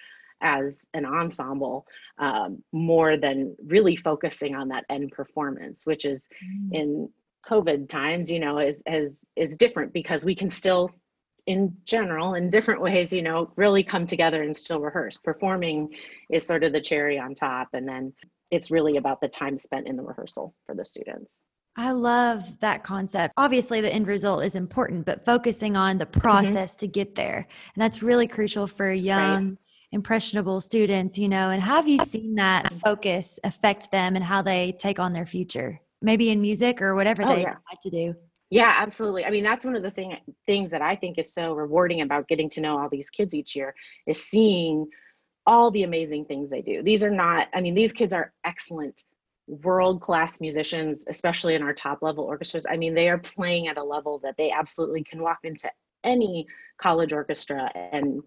[0.41, 1.87] as an ensemble
[2.19, 6.69] um, more than really focusing on that end performance which is mm.
[6.73, 7.09] in
[7.43, 10.91] covid times you know is is is different because we can still
[11.47, 15.89] in general in different ways you know really come together and still rehearse performing
[16.29, 18.13] is sort of the cherry on top and then
[18.51, 21.37] it's really about the time spent in the rehearsal for the students
[21.79, 23.35] I love that concept.
[23.37, 26.19] Obviously, the end result is important, but focusing on the mm-hmm.
[26.19, 26.79] process mm-hmm.
[26.79, 27.47] to get there.
[27.75, 29.57] And that's really crucial for young, right.
[29.91, 31.51] impressionable students, you know.
[31.51, 35.79] And have you seen that focus affect them and how they take on their future?
[36.01, 37.57] Maybe in music or whatever oh, they yeah.
[37.69, 38.15] like to do.
[38.49, 39.25] Yeah, absolutely.
[39.25, 42.27] I mean, that's one of the thing, things that I think is so rewarding about
[42.27, 44.87] getting to know all these kids each year is seeing
[45.45, 46.81] all the amazing things they do.
[46.81, 49.03] These are not, I mean, these kids are excellent
[49.47, 52.65] world class musicians, especially in our top level orchestras.
[52.69, 55.69] I mean, they are playing at a level that they absolutely can walk into
[56.03, 58.21] any college orchestra and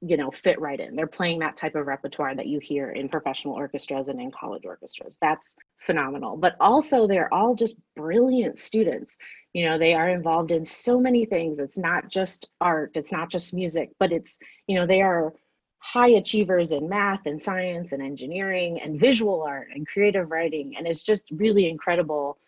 [0.00, 0.94] you know fit right in.
[0.94, 4.64] They're playing that type of repertoire that you hear in professional orchestras and in college
[4.64, 5.18] orchestras.
[5.20, 6.36] That's phenomenal.
[6.36, 9.16] But also they're all just brilliant students.
[9.54, 11.58] You know they are involved in so many things.
[11.58, 15.34] It's not just art it's not just music but it's you know they are
[15.80, 20.74] high achievers in math and science and engineering and visual art and creative writing.
[20.76, 22.38] And it's just really incredible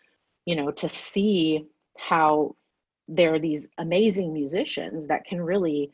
[0.45, 1.65] you know to see
[1.97, 2.55] how
[3.09, 5.91] there are these amazing musicians that can really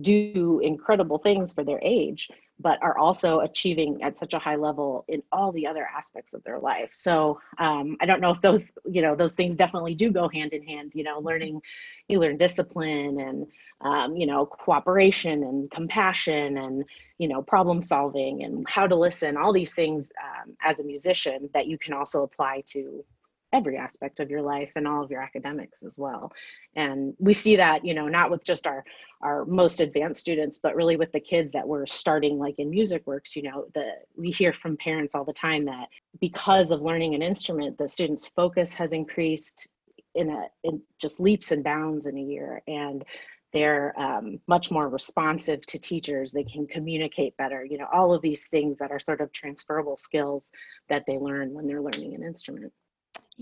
[0.00, 2.28] do incredible things for their age
[2.60, 6.44] but are also achieving at such a high level in all the other aspects of
[6.44, 6.90] their life.
[6.92, 10.52] So um, i don't know if those you know those things definitely do go hand
[10.52, 11.60] in hand you know learning
[12.08, 13.46] you learn discipline and
[13.80, 16.84] um, you know cooperation and compassion and
[17.18, 21.48] you know problem solving and how to listen all these things um, as a musician
[21.54, 23.04] that you can also apply to
[23.52, 26.32] every aspect of your life and all of your academics as well.
[26.74, 28.84] And we see that you know not with just our
[29.20, 33.06] our most advanced students but really with the kids that we're starting like in music
[33.06, 35.86] works you know the we hear from parents all the time that
[36.20, 39.68] because of learning an instrument the students focus has increased
[40.14, 42.62] in a in just leaps and bounds in a year.
[42.66, 43.04] And
[43.52, 46.32] they're um, much more responsive to teachers.
[46.32, 49.96] They can communicate better you know all of these things that are sort of transferable
[49.96, 50.50] skills
[50.88, 52.72] that they learn when they're learning an instrument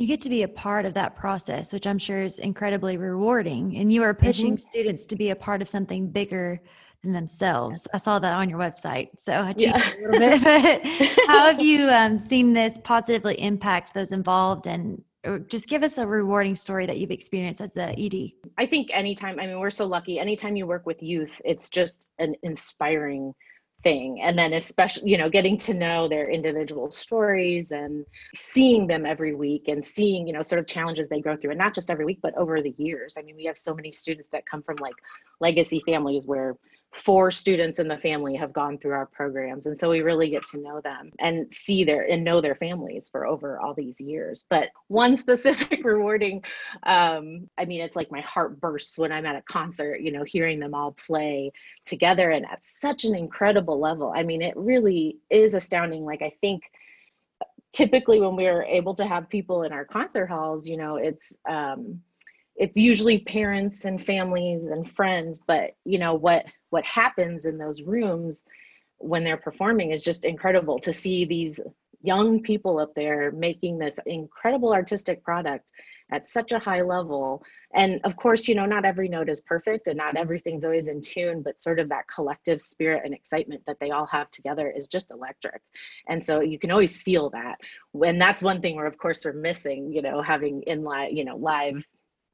[0.00, 3.76] you get to be a part of that process, which I'm sure is incredibly rewarding.
[3.76, 4.66] And you are pushing mm-hmm.
[4.70, 6.58] students to be a part of something bigger
[7.02, 7.86] than themselves.
[7.92, 9.10] I saw that on your website.
[9.18, 9.92] So I cheated yeah.
[9.92, 10.82] a little bit.
[11.12, 15.04] But how have you um, seen this positively impact those involved and
[15.48, 18.32] just give us a rewarding story that you've experienced as the ED.
[18.56, 20.18] I think anytime, I mean, we're so lucky.
[20.18, 23.34] Anytime you work with youth, it's just an inspiring
[23.82, 24.20] thing.
[24.20, 29.34] And then especially you know getting to know their individual stories and seeing them every
[29.34, 32.04] week and seeing you know sort of challenges they go through and not just every
[32.04, 33.16] week but over the years.
[33.18, 34.94] I mean we have so many students that come from like
[35.40, 36.56] legacy families where
[36.92, 39.66] four students in the family have gone through our programs.
[39.66, 43.08] And so we really get to know them and see their and know their families
[43.10, 44.44] for over all these years.
[44.50, 46.42] But one specific rewarding
[46.84, 50.24] um, i mean it's like my heart bursts when i'm at a concert you know
[50.24, 51.52] hearing them all play
[51.84, 54.12] together and at such an incredible level.
[54.14, 56.04] I mean it really is astounding.
[56.04, 56.62] Like i think
[57.72, 62.00] typically when we're able to have people in our concert halls you know it's um,
[62.60, 67.82] it's usually parents and families and friends but you know what what happens in those
[67.82, 68.44] rooms
[68.98, 71.58] when they're performing is just incredible to see these
[72.02, 75.70] young people up there making this incredible artistic product
[76.12, 77.42] at such a high level.
[77.72, 81.02] And of course you know not every note is perfect and not everything's always in
[81.02, 84.88] tune but sort of that collective spirit and excitement that they all have together is
[84.88, 85.62] just electric.
[86.08, 87.58] And so you can always feel that.
[87.92, 91.24] When that's one thing where of course we're missing you know having in live you
[91.24, 91.84] know live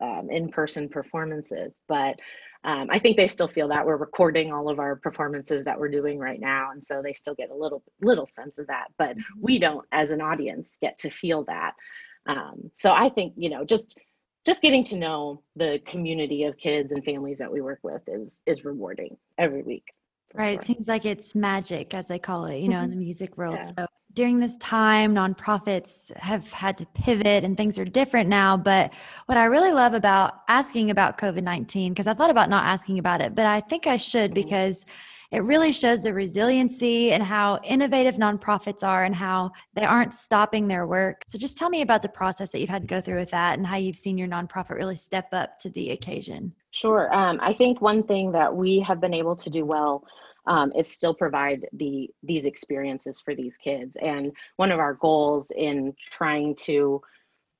[0.00, 2.16] um, in-person performances but
[2.64, 5.88] um, i think they still feel that we're recording all of our performances that we're
[5.88, 9.11] doing right now and so they still get a little little sense of that but
[9.11, 9.40] mm-hmm.
[9.40, 11.72] we don't as an audience get to feel that
[12.26, 13.98] um, so i think you know just
[14.44, 18.42] just getting to know the community of kids and families that we work with is
[18.46, 19.85] is rewarding every week
[20.35, 20.61] right sure.
[20.61, 23.56] it seems like it's magic as they call it you know in the music world
[23.56, 23.62] yeah.
[23.62, 28.57] so during this time, nonprofits have had to pivot and things are different now.
[28.57, 28.92] But
[29.26, 32.98] what I really love about asking about COVID 19, because I thought about not asking
[32.98, 34.42] about it, but I think I should mm-hmm.
[34.42, 34.87] because
[35.33, 40.66] it really shows the resiliency and how innovative nonprofits are and how they aren't stopping
[40.66, 41.22] their work.
[41.26, 43.59] So just tell me about the process that you've had to go through with that
[43.59, 46.55] and how you've seen your nonprofit really step up to the occasion.
[46.70, 47.12] Sure.
[47.12, 50.05] Um, I think one thing that we have been able to do well
[50.46, 53.96] um, is still provide the these experiences for these kids.
[54.00, 57.00] And one of our goals in trying to,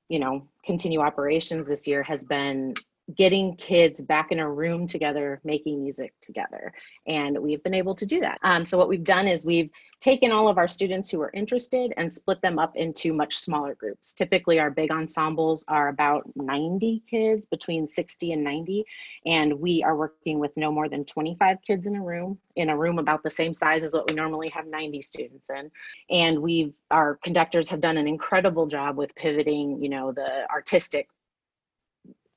[0.09, 2.75] you know, continue operations this year has been
[3.15, 6.73] getting kids back in a room together making music together
[7.07, 8.39] and we've been able to do that.
[8.43, 11.95] Um, so what we've done is we've taken all of our students who are interested
[11.97, 14.13] and split them up into much smaller groups.
[14.13, 18.85] Typically our big ensembles are about 90 kids between 60 and 90
[19.25, 22.77] and we are working with no more than 25 kids in a room in a
[22.77, 25.71] room about the same size as what we normally have 90 students in.
[26.11, 31.09] And we've our conductors have done an incredible job with pivoting you know the artistic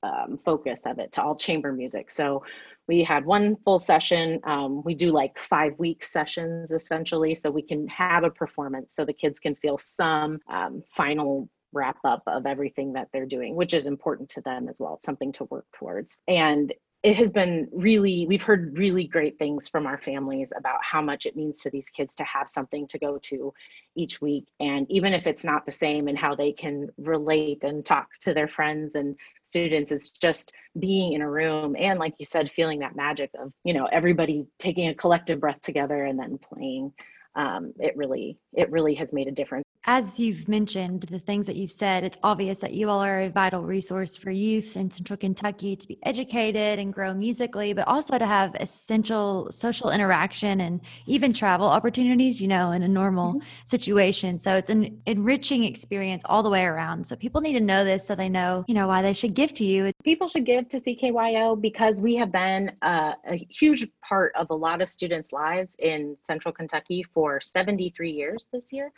[0.03, 2.11] um, focus of it to all chamber music.
[2.11, 2.43] So
[2.87, 4.39] we had one full session.
[4.43, 9.05] Um, we do like five week sessions essentially, so we can have a performance so
[9.05, 13.73] the kids can feel some um, final wrap up of everything that they're doing, which
[13.73, 16.17] is important to them as well, something to work towards.
[16.27, 21.01] And it has been really we've heard really great things from our families about how
[21.01, 23.53] much it means to these kids to have something to go to
[23.95, 24.47] each week.
[24.59, 28.33] And even if it's not the same and how they can relate and talk to
[28.33, 32.79] their friends and students it's just being in a room and like you said feeling
[32.79, 36.91] that magic of you know everybody taking a collective breath together and then playing.
[37.35, 41.55] Um, it really it really has made a difference as you've mentioned the things that
[41.55, 45.17] you've said, it's obvious that you all are a vital resource for youth in Central
[45.17, 50.79] Kentucky to be educated and grow musically, but also to have essential social interaction and
[51.07, 53.47] even travel opportunities, you know, in a normal mm-hmm.
[53.65, 54.37] situation.
[54.37, 57.07] So it's an enriching experience all the way around.
[57.07, 59.53] So people need to know this so they know, you know, why they should give
[59.53, 59.91] to you.
[60.03, 64.55] People should give to CKYO because we have been uh, a huge part of a
[64.55, 68.91] lot of students' lives in Central Kentucky for 73 years this year.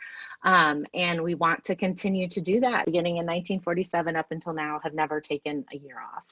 [0.44, 4.80] Um, and we want to continue to do that beginning in 1947 up until now,
[4.82, 6.24] have never taken a year off.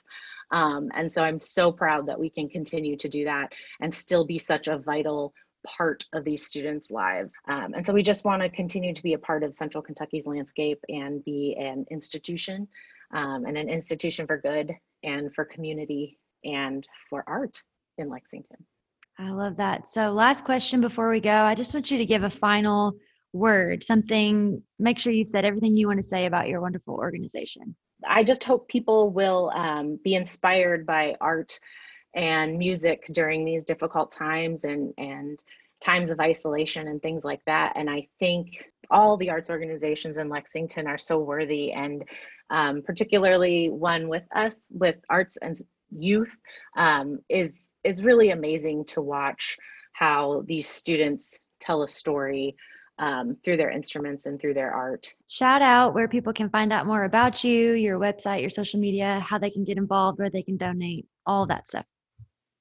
[0.51, 4.27] Um, and so I'm so proud that we can continue to do that and still
[4.27, 5.33] be such a vital
[5.67, 7.35] part of these students' lives.
[7.49, 10.27] Um, and so we just want to continue to be a part of Central Kentucky's
[10.27, 12.67] landscape and be an institution
[13.13, 17.63] um, and an institution for good and for community and for art
[17.99, 18.65] in Lexington.
[19.19, 19.89] I love that.
[19.89, 22.95] So, last question before we go, I just want you to give a final
[23.33, 27.75] word, something, make sure you've said everything you want to say about your wonderful organization.
[28.07, 31.59] I just hope people will um, be inspired by art
[32.15, 35.43] and music during these difficult times and, and
[35.81, 37.73] times of isolation and things like that.
[37.77, 42.05] And I think all the arts organizations in Lexington are so worthy, and
[42.51, 45.61] um, particularly one with us with arts and
[45.97, 46.35] youth
[46.77, 49.57] um, is is really amazing to watch
[49.93, 52.57] how these students tell a story
[53.01, 55.13] um, through their instruments and through their art.
[55.27, 59.19] Shout out where people can find out more about you, your website, your social media,
[59.21, 61.87] how they can get involved, where they can donate, all that stuff.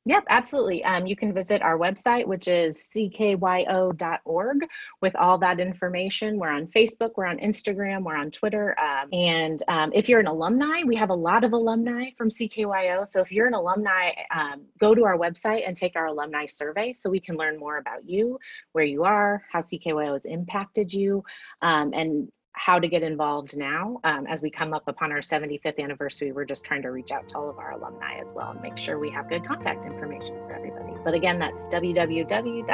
[0.05, 0.83] Yep, absolutely.
[0.85, 4.57] Um, you can visit our website, which is ckyo.org,
[5.01, 6.39] with all that information.
[6.39, 8.75] We're on Facebook, we're on Instagram, we're on Twitter.
[8.79, 13.05] Um, and um, if you're an alumni, we have a lot of alumni from CKYO.
[13.07, 16.93] So if you're an alumni, um, go to our website and take our alumni survey
[16.93, 18.39] so we can learn more about you,
[18.71, 21.23] where you are, how CKYO has impacted you,
[21.61, 23.99] um, and how to get involved now.
[24.03, 27.29] Um, as we come up upon our 75th anniversary, we're just trying to reach out
[27.29, 30.35] to all of our alumni as well and make sure we have good contact information
[30.45, 30.93] for everybody.
[31.03, 32.69] But again, that's www.ckyo.org.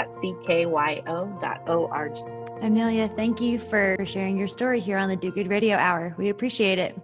[2.62, 6.16] Amelia, thank you for sharing your story here on the Do Good Radio Hour.
[6.18, 6.98] We appreciate it.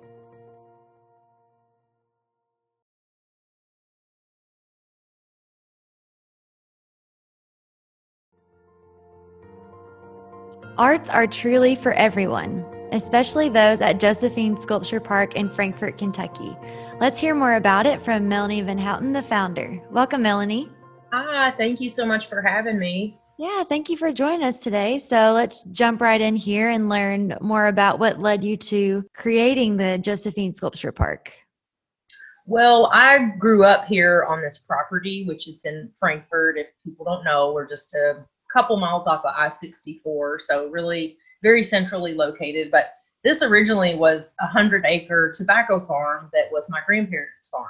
[10.81, 16.57] Arts are truly for everyone, especially those at Josephine Sculpture Park in Frankfort, Kentucky.
[16.99, 19.79] Let's hear more about it from Melanie Van Houten, the founder.
[19.91, 20.71] Welcome, Melanie.
[21.13, 23.19] Ah, thank you so much for having me.
[23.37, 24.97] Yeah, thank you for joining us today.
[24.97, 29.77] So let's jump right in here and learn more about what led you to creating
[29.77, 31.31] the Josephine Sculpture Park.
[32.47, 36.57] Well, I grew up here on this property, which is in Frankfort.
[36.57, 40.39] If people don't know, we're just a couple miles off of I 64.
[40.39, 42.71] So, really very centrally located.
[42.71, 47.69] But this originally was a 100 acre tobacco farm that was my grandparents' farm.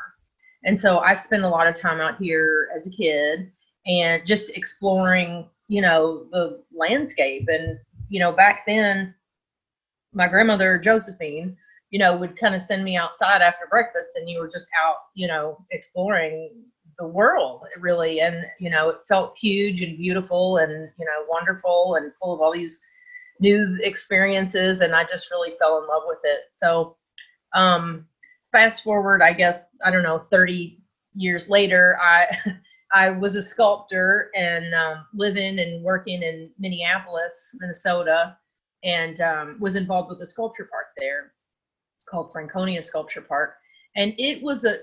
[0.63, 3.51] And so I spent a lot of time out here as a kid
[3.85, 7.47] and just exploring, you know, the landscape.
[7.47, 9.13] And, you know, back then,
[10.13, 11.57] my grandmother, Josephine,
[11.89, 14.97] you know, would kind of send me outside after breakfast and you were just out,
[15.15, 16.63] you know, exploring
[17.01, 21.95] the world really and you know it felt huge and beautiful and you know wonderful
[21.95, 22.79] and full of all these
[23.39, 26.41] new experiences and i just really fell in love with it.
[26.51, 26.95] So
[27.53, 28.05] um
[28.51, 30.79] fast forward i guess i don't know 30
[31.15, 32.27] years later i
[32.93, 38.37] i was a sculptor and um, living and working in minneapolis minnesota
[38.83, 41.33] and um, was involved with a sculpture park there
[42.09, 43.55] called franconia sculpture park.
[43.95, 44.75] And it was a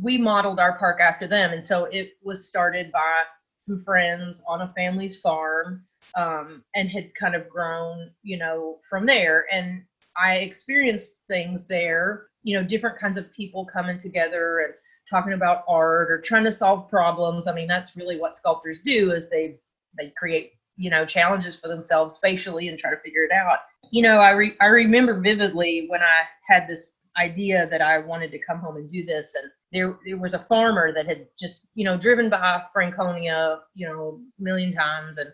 [0.00, 1.52] we modeled our park after them.
[1.52, 3.22] And so it was started by
[3.56, 5.84] some friends on a family's farm
[6.16, 9.46] um, and had kind of grown you know from there.
[9.52, 9.82] And
[10.16, 14.74] i experienced things there you know different kinds of people coming together and
[15.08, 17.46] talking about art or trying to solve problems.
[17.46, 19.56] I mean that's really what sculptors do is they
[19.98, 23.58] they create you know challenges for themselves spatially and try to figure it out.
[23.90, 28.30] You know i re- i remember vividly when i had this idea that I wanted
[28.32, 29.34] to come home and do this.
[29.34, 33.86] And there, there was a farmer that had just, you know, driven by Franconia, you
[33.86, 35.30] know, a million times and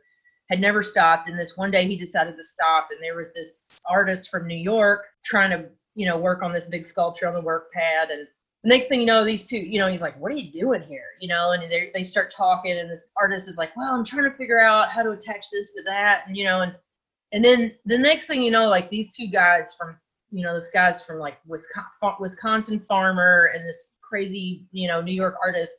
[0.48, 1.28] had never stopped.
[1.28, 2.88] And this one day he decided to stop.
[2.90, 6.68] And there was this artist from New York trying to, you know, work on this
[6.68, 8.10] big sculpture on the work pad.
[8.10, 8.26] And
[8.62, 10.82] the next thing you know, these two, you know, he's like, "What are you doing
[10.82, 14.04] here?" You know, and they they start talking, and this artist is like, "Well, I'm
[14.04, 16.74] trying to figure out how to attach this to that," and you know, and
[17.32, 19.96] and then the next thing you know, like these two guys from,
[20.30, 25.12] you know, this guy's from like Wisconsin, Wisconsin farmer and this crazy, you know, New
[25.12, 25.74] York artist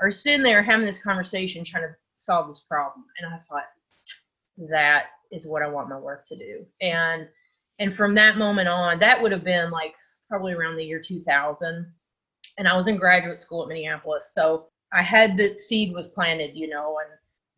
[0.00, 3.68] are sitting there having this conversation, trying to solve this problem, and I thought
[4.70, 7.28] that is what I want my work to do, and
[7.78, 9.94] and from that moment on, that would have been like
[10.28, 11.92] probably around the year 2000
[12.58, 14.32] and I was in graduate school at Minneapolis.
[14.34, 17.10] So I had the seed was planted, you know, and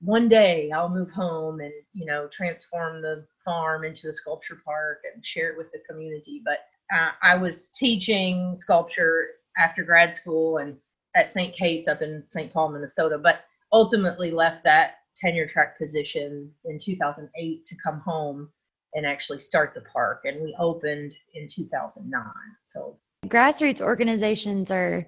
[0.02, 5.02] one day I'll move home and, you know, transform the farm into a sculpture park
[5.12, 6.42] and share it with the community.
[6.44, 6.58] But
[6.94, 10.76] uh, I was teaching sculpture after grad school and
[11.14, 11.54] at St.
[11.54, 12.52] Kate's up in St.
[12.52, 18.48] Paul, Minnesota, but ultimately left that tenure track position in 2008 to come home
[18.94, 20.22] and actually start the park.
[20.24, 22.22] And we opened in 2009.
[22.64, 25.06] So grassroots organizations are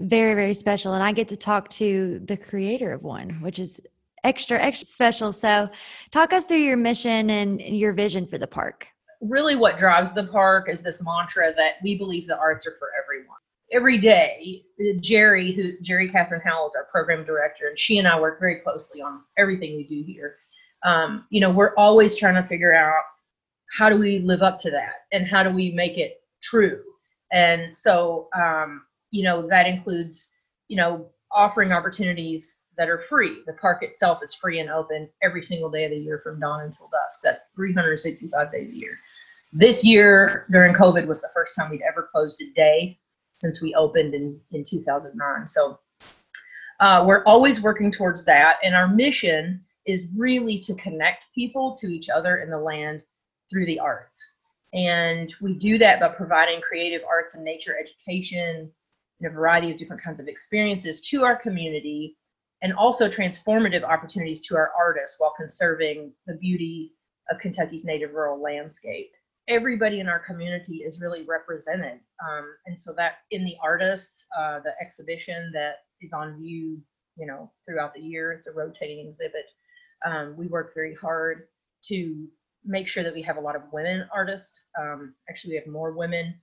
[0.00, 3.80] very very special and i get to talk to the creator of one which is
[4.24, 5.32] extra extra special.
[5.32, 5.68] So
[6.10, 8.88] talk us through your mission and your vision for the park.
[9.20, 12.90] Really what drives the park is this mantra that we believe the arts are for
[13.02, 13.36] everyone.
[13.72, 14.64] Every day
[15.00, 18.56] jerry who jerry catherine howell is our program director and she and i work very
[18.56, 20.36] closely on everything we do here.
[20.84, 23.02] Um, you know we're always trying to figure out
[23.72, 26.82] how do we live up to that and how do we make it true?
[27.32, 30.26] And so, um, you know, that includes,
[30.68, 33.42] you know, offering opportunities that are free.
[33.46, 36.62] The park itself is free and open every single day of the year from dawn
[36.62, 37.20] until dusk.
[37.22, 38.98] That's 365 days a year.
[39.52, 42.98] This year during COVID was the first time we'd ever closed a day
[43.40, 45.46] since we opened in, in 2009.
[45.48, 45.78] So
[46.80, 48.56] uh, we're always working towards that.
[48.62, 53.02] And our mission is really to connect people to each other in the land
[53.50, 54.34] through the arts.
[54.72, 58.70] And we do that by providing creative arts and nature education
[59.20, 62.16] and a variety of different kinds of experiences to our community
[62.62, 66.92] and also transformative opportunities to our artists while conserving the beauty
[67.30, 69.10] of Kentucky's native rural landscape.
[69.48, 71.98] Everybody in our community is really represented.
[72.24, 76.80] Um, and so that in the artists, uh, the exhibition that is on view,
[77.16, 79.46] you know, throughout the year, it's a rotating exhibit.
[80.06, 81.48] Um, we work very hard
[81.86, 82.28] to
[82.64, 84.60] make sure that we have a lot of women artists.
[84.80, 86.34] Um, actually, we have more women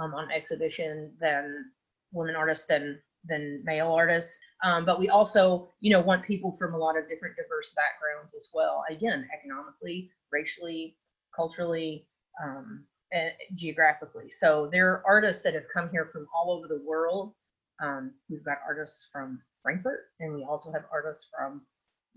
[0.00, 1.66] um, on exhibition than
[2.12, 4.38] women artists than than male artists.
[4.64, 8.34] Um, but we also, you know, want people from a lot of different diverse backgrounds
[8.34, 8.84] as well.
[8.90, 10.96] Again, economically, racially,
[11.34, 12.06] culturally,
[12.42, 14.30] um, and geographically.
[14.30, 17.34] So there are artists that have come here from all over the world.
[17.80, 21.62] Um, we've got artists from Frankfort, and we also have artists from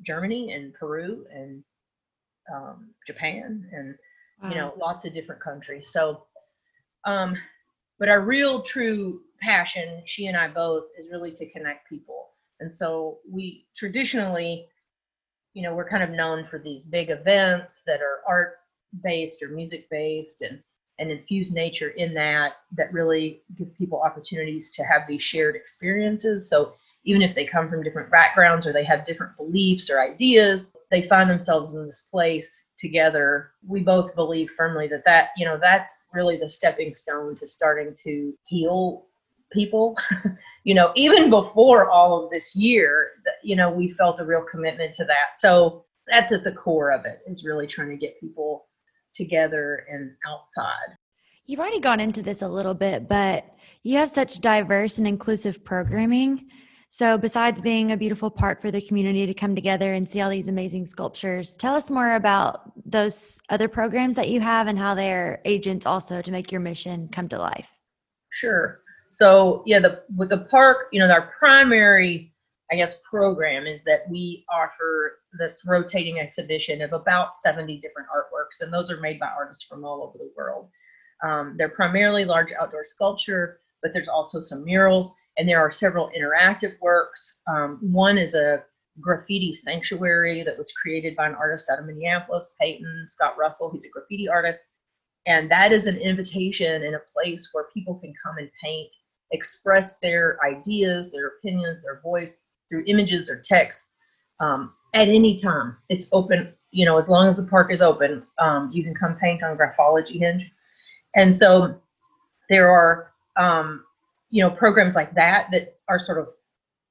[0.01, 1.63] Germany and Peru and
[2.53, 3.95] um, Japan and
[4.41, 4.49] wow.
[4.49, 5.89] you know lots of different countries.
[5.91, 6.23] So,
[7.05, 7.37] um,
[8.01, 12.29] but our real true passion, she and I both, is really to connect people.
[12.59, 14.65] And so we traditionally,
[15.53, 18.55] you know, we're kind of known for these big events that are art
[19.03, 20.63] based or music based and
[20.97, 26.49] and infuse nature in that that really give people opportunities to have these shared experiences.
[26.49, 26.73] So
[27.03, 31.01] even if they come from different backgrounds or they have different beliefs or ideas, they
[31.03, 33.53] find themselves in this place together.
[33.65, 37.95] We both believe firmly that that, you know, that's really the stepping stone to starting
[38.03, 39.05] to heal
[39.53, 39.97] people.
[40.65, 43.11] you know, even before all of this year,
[43.41, 45.39] you know, we felt a real commitment to that.
[45.39, 48.67] So that's at the core of it is really trying to get people
[49.13, 50.97] together and outside.
[51.45, 53.45] You've already gone into this a little bit, but
[53.83, 56.47] you have such diverse and inclusive programming.
[56.93, 60.29] So, besides being a beautiful park for the community to come together and see all
[60.29, 64.93] these amazing sculptures, tell us more about those other programs that you have and how
[64.93, 67.69] they're agents also to make your mission come to life.
[68.31, 68.81] Sure.
[69.09, 72.33] So, yeah, the with the park, you know, our primary,
[72.69, 78.61] I guess, program is that we offer this rotating exhibition of about 70 different artworks,
[78.61, 80.67] and those are made by artists from all over the world.
[81.23, 86.11] Um, they're primarily large outdoor sculpture, but there's also some murals and there are several
[86.17, 87.39] interactive works.
[87.47, 88.63] Um, one is a
[88.99, 93.71] graffiti sanctuary that was created by an artist out of Minneapolis, Peyton Scott Russell.
[93.71, 94.73] He's a graffiti artist.
[95.27, 98.91] And that is an invitation in a place where people can come and paint,
[99.31, 103.81] express their ideas, their opinions, their voice through images or text
[104.39, 105.77] um, at any time.
[105.89, 109.15] It's open, you know, as long as the park is open, um, you can come
[109.15, 110.51] paint on Graphology Hinge.
[111.15, 111.79] And so
[112.49, 113.83] there are um,
[114.31, 116.27] you know programs like that that are sort of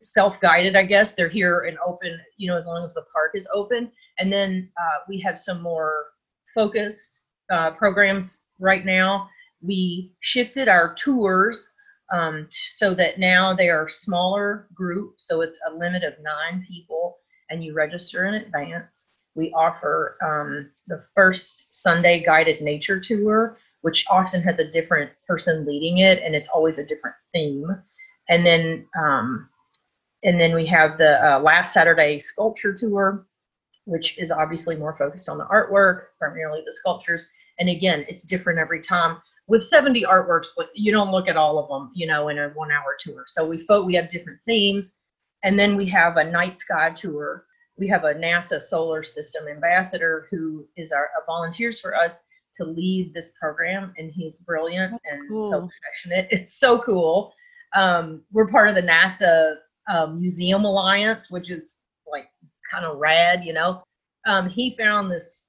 [0.02, 3.48] self-guided i guess they're here and open you know as long as the park is
[3.52, 6.06] open and then uh, we have some more
[6.54, 7.20] focused
[7.50, 9.28] uh, programs right now
[9.62, 11.68] we shifted our tours
[12.10, 15.26] um, so that now they are smaller groups.
[15.26, 17.18] So it's a limit of nine people,
[17.50, 19.08] and you register in advance.
[19.34, 25.66] We offer um, the first Sunday guided nature tour, which often has a different person
[25.66, 27.66] leading it, and it's always a different theme.
[28.28, 29.48] And then, um,
[30.22, 33.26] and then we have the uh, last Saturday sculpture tour,
[33.86, 37.26] which is obviously more focused on the artwork, primarily the sculptures.
[37.58, 39.20] And again, it's different every time.
[39.46, 42.50] With 70 artworks, but you don't look at all of them, you know, in a
[42.50, 43.24] one-hour tour.
[43.26, 44.96] So we fo- we have different themes,
[45.42, 47.46] and then we have a night sky tour.
[47.76, 52.22] We have a NASA solar system ambassador who is our volunteers for us
[52.56, 55.50] to lead this program, and he's brilliant That's and cool.
[55.50, 56.28] so passionate.
[56.30, 57.32] It's so cool.
[57.74, 59.56] Um, we're part of the NASA
[59.88, 61.78] um, Museum Alliance, which is
[62.10, 62.26] like
[62.70, 63.82] kind of rad, you know.
[64.26, 65.46] Um, he found this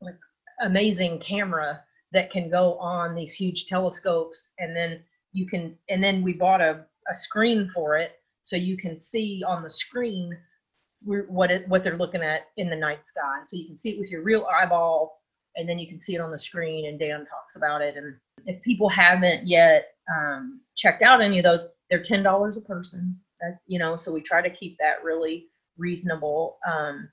[0.00, 0.18] like
[0.60, 1.82] amazing camera
[2.12, 5.02] that can go on these huge telescopes, and then
[5.32, 9.42] you can, and then we bought a, a screen for it, so you can see
[9.46, 10.36] on the screen
[11.04, 13.98] what it what they're looking at in the night sky, so you can see it
[13.98, 15.20] with your real eyeball,
[15.56, 16.86] and then you can see it on the screen.
[16.86, 18.14] And Dan talks about it, and
[18.46, 23.18] if people haven't yet um, checked out any of those, they're ten dollars a person.
[23.40, 27.08] That, you know, so we try to keep that really reasonable um,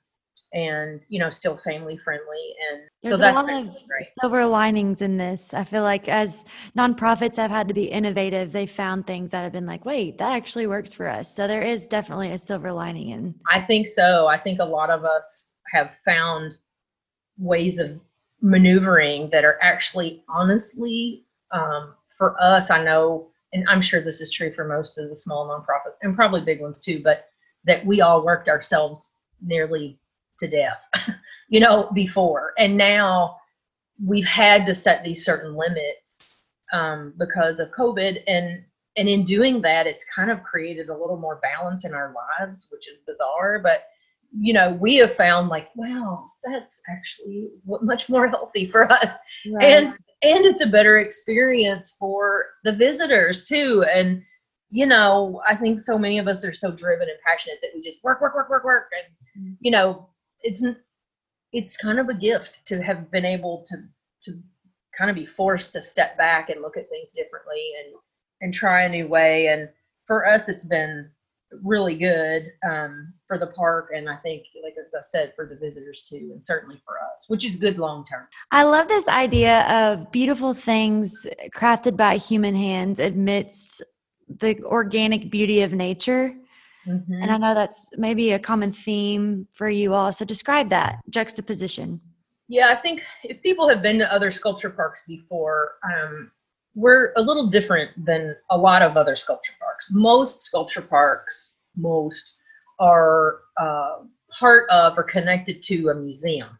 [0.54, 2.54] and you know still family friendly.
[2.70, 4.06] And There's so a that's lot of great.
[4.20, 5.54] silver linings in this.
[5.54, 6.44] I feel like as
[6.76, 10.32] nonprofits have had to be innovative, they found things that have been like, wait, that
[10.32, 11.34] actually works for us.
[11.34, 13.34] So there is definitely a silver lining in.
[13.50, 14.26] I think so.
[14.26, 16.54] I think a lot of us have found
[17.38, 18.00] ways of
[18.42, 22.70] maneuvering that are actually honestly um, for us.
[22.70, 26.16] I know, and I'm sure this is true for most of the small nonprofits and
[26.16, 27.26] probably big ones too, but
[27.64, 29.98] that we all worked ourselves nearly
[30.40, 30.88] to death,
[31.48, 32.52] you know, before.
[32.58, 33.36] And now
[34.04, 36.36] we've had to set these certain limits
[36.72, 38.22] um, because of COVID.
[38.26, 38.64] And
[38.96, 42.68] and in doing that, it's kind of created a little more balance in our lives,
[42.70, 43.58] which is bizarre.
[43.62, 43.84] But
[44.38, 49.18] you know, we have found like, wow, that's actually much more healthy for us.
[49.60, 53.84] And and it's a better experience for the visitors too.
[53.92, 54.22] And
[54.74, 57.82] you know i think so many of us are so driven and passionate that we
[57.82, 58.90] just work work work work work.
[58.92, 59.54] And mm-hmm.
[59.60, 60.08] you know
[60.40, 60.64] it's
[61.52, 63.76] it's kind of a gift to have been able to
[64.24, 64.40] to
[64.96, 67.94] kind of be forced to step back and look at things differently and
[68.40, 69.48] and try a new way.
[69.48, 69.68] And
[70.06, 71.10] for us it's been
[71.62, 75.56] really good um, for the park and i think like as i said for the
[75.56, 79.62] visitors too and certainly for us which is good long term I love this idea
[79.68, 83.82] of beautiful things crafted by human hands amidst
[84.28, 86.34] the organic beauty of nature.
[86.84, 90.12] And I know that's maybe a common theme for you all.
[90.12, 92.00] So describe that juxtaposition.
[92.48, 96.32] Yeah, I think if people have been to other sculpture parks before, um,
[96.74, 99.88] we're a little different than a lot of other sculpture parks.
[99.90, 102.36] Most sculpture parks, most
[102.78, 106.58] are uh, part of or connected to a museum.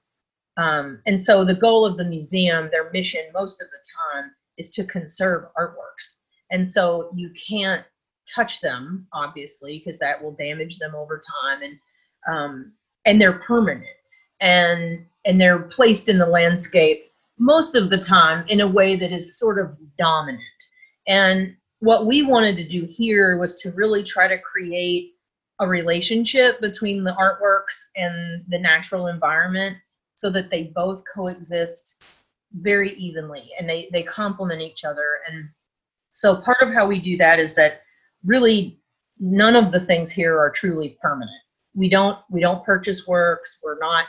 [0.58, 3.78] Um, and so the goal of the museum, their mission most of the
[4.20, 6.18] time, is to conserve artworks.
[6.50, 7.84] And so you can't
[8.32, 11.62] touch them, obviously, because that will damage them over time.
[11.62, 11.78] And
[12.28, 12.72] um,
[13.04, 13.86] and they're permanent
[14.40, 17.11] and and they're placed in the landscape
[17.42, 20.40] most of the time in a way that is sort of dominant.
[21.08, 25.14] And what we wanted to do here was to really try to create
[25.58, 29.76] a relationship between the artworks and the natural environment
[30.14, 32.04] so that they both coexist
[32.60, 35.18] very evenly and they, they complement each other.
[35.28, 35.48] And
[36.10, 37.80] so part of how we do that is that
[38.24, 38.78] really
[39.18, 41.42] none of the things here are truly permanent.
[41.74, 43.58] We don't we don't purchase works.
[43.64, 44.04] We're not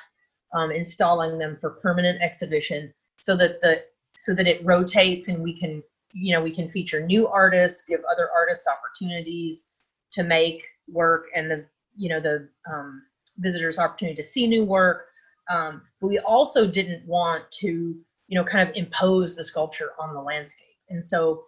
[0.54, 2.94] um, installing them for permanent exhibition
[3.24, 3.82] so that the
[4.18, 8.02] so that it rotates and we can you know we can feature new artists give
[8.12, 9.70] other artists opportunities
[10.12, 11.66] to make work and the
[11.96, 13.02] you know the um,
[13.38, 15.06] visitors opportunity to see new work.
[15.50, 17.96] Um, but we also didn't want to
[18.28, 20.68] you know kind of impose the sculpture on the landscape.
[20.90, 21.46] And so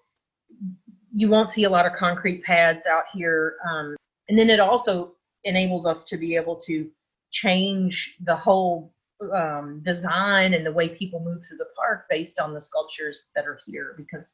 [1.11, 3.97] you won't see a lot of concrete pads out here um,
[4.29, 5.11] and then it also
[5.43, 6.89] enables us to be able to
[7.31, 8.94] change the whole
[9.33, 13.45] um, design and the way people move through the park based on the sculptures that
[13.45, 14.33] are here because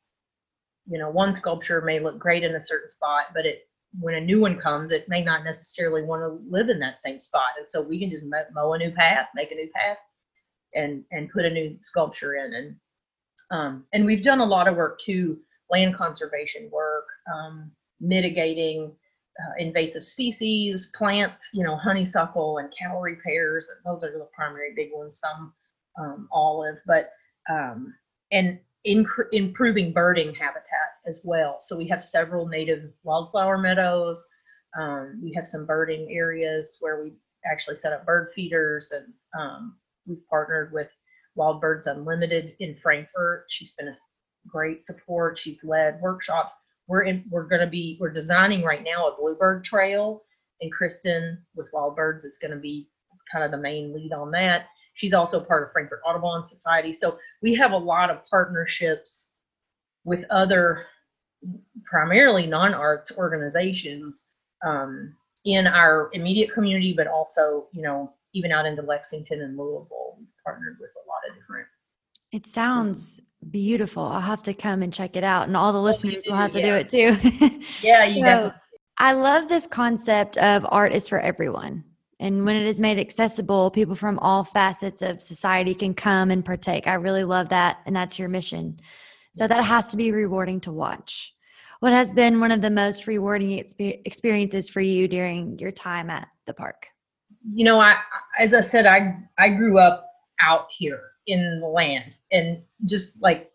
[0.88, 3.68] you know one sculpture may look great in a certain spot but it
[4.00, 7.20] when a new one comes it may not necessarily want to live in that same
[7.20, 7.52] spot.
[7.58, 9.98] And so we can just mo- mow a new path make a new path
[10.74, 12.54] and and put a new sculpture in.
[12.54, 12.76] And
[13.52, 18.94] um, and we've done a lot of work too land conservation work um, mitigating
[19.42, 23.70] uh, invasive species, plants, you know, honeysuckle and Callery pears.
[23.86, 25.20] Those are the primary big ones.
[25.20, 25.54] Some
[26.00, 27.12] um, olive, but
[27.50, 27.94] um,
[28.32, 31.58] and improving birding habitat as well.
[31.62, 34.26] So we have several native wildflower meadows.
[34.78, 37.14] Um, we have some birding areas where we
[37.46, 39.06] actually set up bird feeders and
[39.40, 39.76] um,
[40.08, 40.90] we've partnered with
[41.36, 43.46] Wild Birds Unlimited in Frankfort.
[43.50, 43.98] She's been a
[44.48, 45.38] great support.
[45.38, 46.54] She's led workshops.
[46.88, 50.24] We're in, we're going to be we're designing right now a bluebird trail,
[50.62, 52.90] and Kristen with Wild Birds is going to be
[53.32, 54.68] kind of the main lead on that.
[54.94, 56.92] She's also part of Frankfort Audubon Society.
[56.92, 59.28] So we have a lot of partnerships
[60.04, 60.86] with other
[61.86, 64.26] primarily non-arts organizations
[64.66, 65.16] um,
[65.46, 70.28] in our immediate community, but also, you know, even out into Lexington and Louisville, we've
[70.46, 71.68] partnered with a lot of different.
[72.32, 73.20] It sounds
[73.50, 74.04] beautiful.
[74.04, 76.38] I'll have to come and check it out, and all the oh, listeners do, will
[76.38, 76.66] have to yeah.
[76.66, 77.62] do it too.
[77.82, 78.60] Yeah, you So, definitely.
[78.98, 81.84] I love this concept of art is for everyone.
[82.20, 86.46] And when it is made accessible, people from all facets of society can come and
[86.46, 86.86] partake.
[86.86, 87.78] I really love that.
[87.88, 88.80] And that's your mission.
[89.34, 91.34] So that has to be rewarding to watch.
[91.80, 96.28] What has been one of the most rewarding experiences for you during your time at
[96.46, 96.86] the park?
[97.50, 97.98] you know, I
[98.40, 100.08] as I said, I I grew up
[100.42, 103.52] out here in the land and just like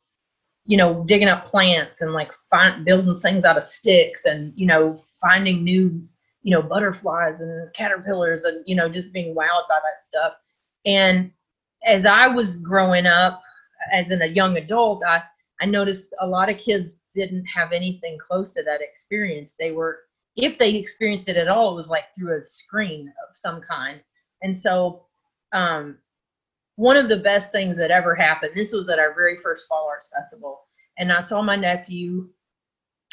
[0.67, 4.67] you know digging up plants and like find building things out of sticks and you
[4.67, 6.03] know finding new
[6.43, 10.35] you know butterflies and caterpillars and you know just being wowed by that stuff.
[10.85, 11.33] And
[11.85, 13.43] as i was growing up
[13.93, 15.23] as in a young adult i
[15.61, 19.55] i noticed a lot of kids didn't have anything close to that experience.
[19.59, 20.01] They were
[20.37, 24.01] if they experienced it at all it was like through a screen of some kind.
[24.43, 25.07] And so
[25.53, 25.99] um
[26.77, 28.53] one of the best things that ever happened.
[28.55, 30.61] This was at our very first fall arts festival.
[30.99, 32.29] And i saw my nephew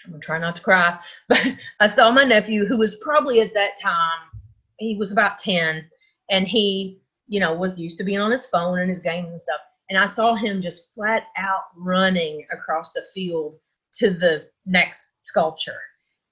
[0.05, 0.99] i'm gonna try not to cry
[1.30, 1.45] but
[1.80, 4.34] i saw my nephew who was probably at that time
[4.78, 5.86] he was about 10
[6.30, 9.41] and he you know was used to being on his phone and his games and
[9.41, 9.61] stuff.
[9.89, 13.57] And i saw him just flat out running across the field
[13.95, 15.80] to the next sculpture.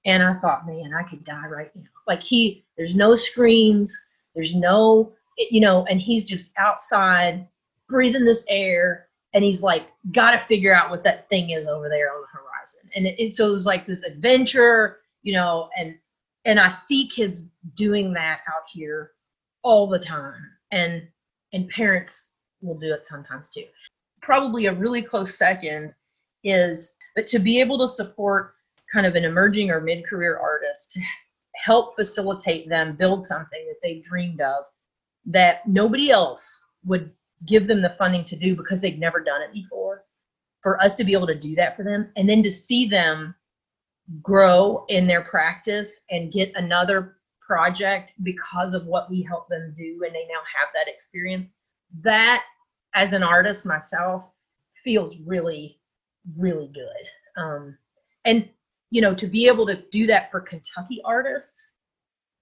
[0.04, 1.82] And i thought man i could die right now.
[2.06, 3.96] Like he there's no screens
[4.34, 7.46] there's no you know and he's just outside
[7.88, 11.88] breathing this air and he's like got to figure out what that thing is over
[11.88, 12.90] there on the horizon.
[12.94, 15.96] And it, it so it was like this adventure you know and
[16.44, 19.12] and i see kids doing that out here
[19.62, 21.06] all the time and
[21.52, 22.28] and parents
[22.62, 23.64] will do it sometimes too.
[24.22, 25.94] Probably a really close second
[26.44, 28.54] is but to be able to support
[28.92, 31.00] kind of an emerging or mid-career artist to
[31.54, 34.64] help facilitate them build something that they dreamed of
[35.26, 37.10] that nobody else would
[37.46, 40.04] give them the funding to do because they've never done it before.
[40.62, 43.34] For us to be able to do that for them and then to see them
[44.22, 50.02] grow in their practice and get another project because of what we help them do
[50.04, 51.54] and they now have that experience
[52.02, 52.44] that
[52.94, 54.30] as an artist myself
[54.84, 55.80] feels really
[56.36, 57.42] really good.
[57.42, 57.76] Um,
[58.24, 58.48] and
[58.90, 61.71] you know to be able to do that for kentucky artists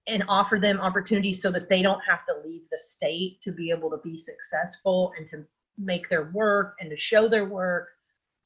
[0.07, 3.69] and offer them opportunities so that they don't have to leave the state to be
[3.69, 5.45] able to be successful and to
[5.77, 7.89] make their work and to show their work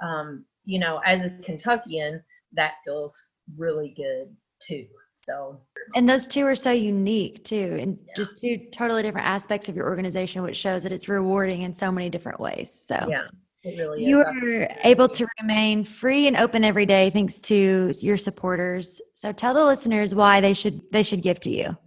[0.03, 2.22] um, you know as a kentuckian
[2.53, 3.28] that feels
[3.58, 4.86] really good too
[5.16, 5.62] so
[5.95, 8.14] And those two are so unique too, and Yeah.
[8.18, 11.89] just two totally different aspects of your organization, which shows that it's rewarding in so
[11.89, 12.70] many different ways.
[12.70, 13.28] So yeah
[13.66, 19.01] really you are able to remain free and open every day thanks to your supporters.
[19.13, 21.78] So tell the listeners why they should they should give to you.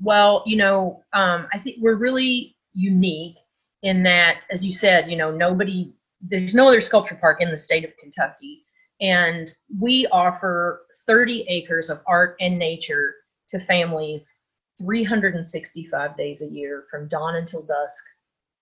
[0.00, 3.38] Well, you know, um, I think we're really unique
[3.82, 7.58] in that, as you said, you know, nobody, there's no other sculpture park in the
[7.58, 8.64] state of Kentucky.
[9.00, 13.14] And we offer 30 acres of art and nature
[13.48, 14.36] to families
[14.78, 18.02] 365 days a year from dawn until dusk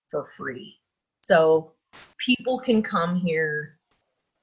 [0.09, 0.75] for free.
[1.21, 1.73] So
[2.17, 3.77] people can come here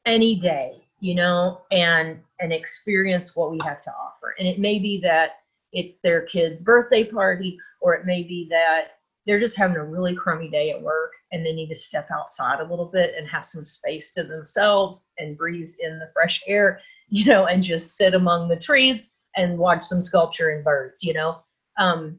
[0.06, 4.34] any day, you know, and and experience what we have to offer.
[4.38, 5.40] And it may be that
[5.72, 10.14] it's their kid's birthday party, or it may be that they're just having a really
[10.14, 13.44] crummy day at work and they need to step outside a little bit and have
[13.44, 18.14] some space to themselves and breathe in the fresh air, you know, and just sit
[18.14, 21.42] among the trees and watch some sculpture and birds, you know.
[21.76, 22.18] Um,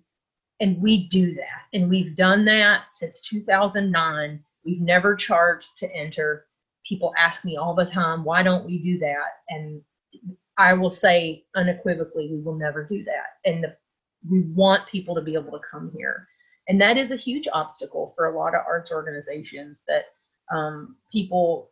[0.59, 1.63] and we do that.
[1.73, 4.43] And we've done that since 2009.
[4.66, 6.45] We've never charged to enter.
[6.88, 9.28] People ask me all the time, why don't we do that?
[9.49, 9.82] And
[10.57, 13.49] I will say unequivocally, we will never do that.
[13.49, 13.76] And the,
[14.30, 16.28] we want people to be able to come here.
[16.68, 20.05] And that is a huge obstacle for a lot of arts organizations that
[20.51, 21.72] um, people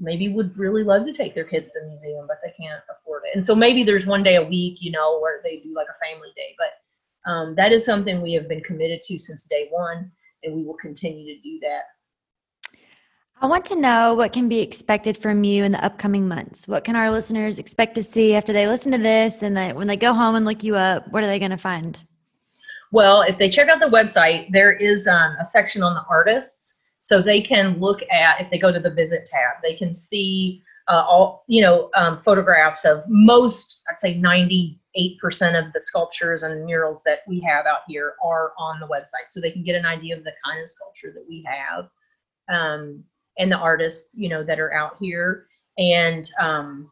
[0.00, 3.22] maybe would really love to take their kids to the museum, but they can't afford
[3.26, 3.36] it.
[3.36, 6.04] And so maybe there's one day a week, you know, where they do like a
[6.04, 6.56] family day.
[6.58, 10.10] But um, that is something we have been committed to since day one,
[10.42, 11.82] and we will continue to do that.
[13.40, 16.66] I want to know what can be expected from you in the upcoming months.
[16.66, 19.86] What can our listeners expect to see after they listen to this and that when
[19.86, 21.98] they go home and look you up, what are they going to find?
[22.92, 26.80] Well, if they check out the website, there is um, a section on the artists.
[27.00, 30.62] So they can look at, if they go to the visit tab, they can see
[30.88, 34.78] uh, all, you know, um, photographs of most, I'd say 98%
[35.58, 39.28] of the sculptures and murals that we have out here are on the website.
[39.28, 41.88] So they can get an idea of the kind of sculpture that we have.
[42.48, 43.04] Um,
[43.38, 45.46] and the artists, you know, that are out here.
[45.78, 46.90] And um,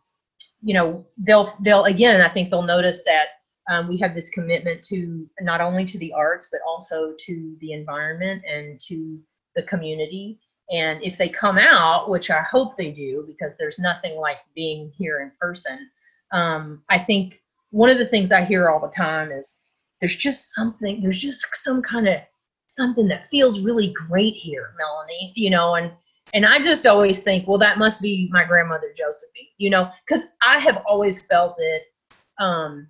[0.63, 3.27] you know, they'll they'll again, I think they'll notice that
[3.71, 7.73] um, we have this commitment to not only to the arts but also to the
[7.73, 9.21] environment and to
[9.55, 10.41] the community.
[10.71, 14.91] And if they come out, which I hope they do, because there's nothing like being
[14.97, 15.91] here in person.
[16.33, 19.59] Um, I think one of the things I hear all the time is
[20.01, 22.21] there's just something, there's just some kind of
[22.67, 25.33] something that feels really great here, Melanie.
[25.37, 25.93] You know, and
[26.33, 30.25] and I just always think, well, that must be my grandmother Josephine, you know, because
[30.43, 31.83] I have always felt it.
[32.39, 32.89] Um,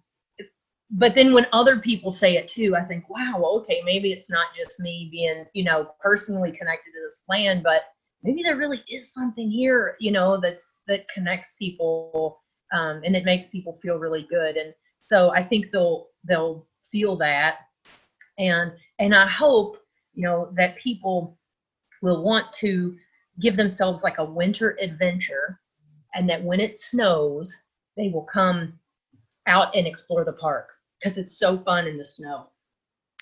[0.90, 4.46] but then when other people say it too, I think, wow, okay, maybe it's not
[4.56, 7.82] just me being, you know, personally connected to this land, but
[8.22, 13.24] maybe there really is something here, you know, that's that connects people um, and it
[13.24, 14.56] makes people feel really good.
[14.56, 14.74] And
[15.08, 17.56] so I think they'll they'll feel that,
[18.38, 19.78] and and I hope
[20.14, 21.38] you know that people
[22.00, 22.96] will want to
[23.40, 25.60] give themselves like a winter adventure
[26.14, 27.54] and that when it snows
[27.96, 28.78] they will come
[29.46, 30.70] out and explore the park
[31.00, 32.48] because it's so fun in the snow.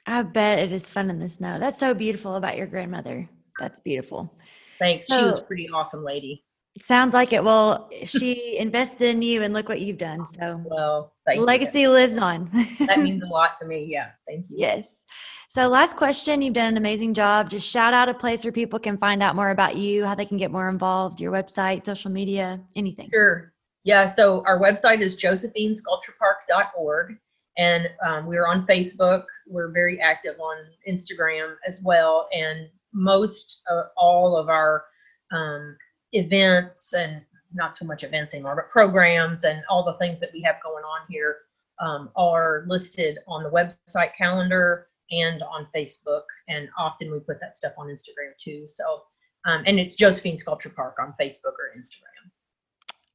[0.07, 1.59] I bet it is fun in the snow.
[1.59, 3.29] That's so beautiful about your grandmother.
[3.59, 4.35] That's beautiful.
[4.79, 5.07] Thanks.
[5.07, 6.45] So, she was a pretty awesome lady
[6.77, 10.63] it sounds like it well she invested in you and look what you've done so
[10.65, 11.91] well legacy you.
[11.91, 12.51] lives on
[12.87, 15.05] that means a lot to me yeah thank you yes
[15.51, 17.51] so, last question you've done an amazing job.
[17.51, 20.25] Just shout out a place where people can find out more about you, how they
[20.25, 23.11] can get more involved, your website, social media, anything.
[23.13, 23.53] Sure.
[23.83, 24.07] Yeah.
[24.07, 27.17] So, our website is josephinesculpturepark.org.
[27.59, 29.25] And um, we're on Facebook.
[29.49, 30.57] We're very active on
[30.89, 32.29] Instagram as well.
[32.33, 34.85] And most uh, all of our
[35.33, 35.77] um,
[36.13, 40.41] events and not so much events anymore, but programs and all the things that we
[40.43, 41.39] have going on here
[41.81, 46.23] um, are listed on the website calendar and on Facebook.
[46.49, 48.67] And often we put that stuff on Instagram too.
[48.67, 49.03] So,
[49.47, 52.31] um, and it's Josephine Sculpture Park on Facebook or Instagram.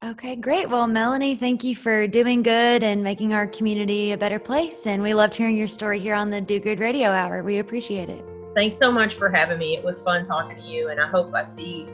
[0.04, 0.68] Okay, great.
[0.68, 4.86] Well, Melanie, thank you for doing good and making our community a better place.
[4.86, 7.42] And we loved hearing your story here on the Do Good Radio Hour.
[7.42, 8.22] We appreciate it.
[8.54, 9.76] Thanks so much for having me.
[9.76, 11.88] It was fun talking to you, and I hope I see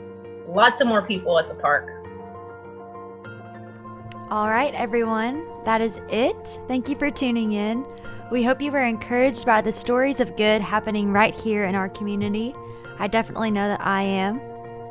[0.47, 1.89] lots of more people at the park.
[4.29, 6.59] All right, everyone, that is it.
[6.67, 7.85] Thank you for tuning in.
[8.31, 11.89] We hope you were encouraged by the stories of good happening right here in our
[11.89, 12.55] community.
[12.97, 14.41] I definitely know that I am.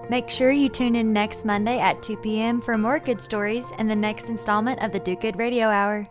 [0.08, 2.60] Make sure you tune in next Monday at 2 p.m.
[2.60, 6.08] for more good stories and the next installment of the Do Good Radio Hour.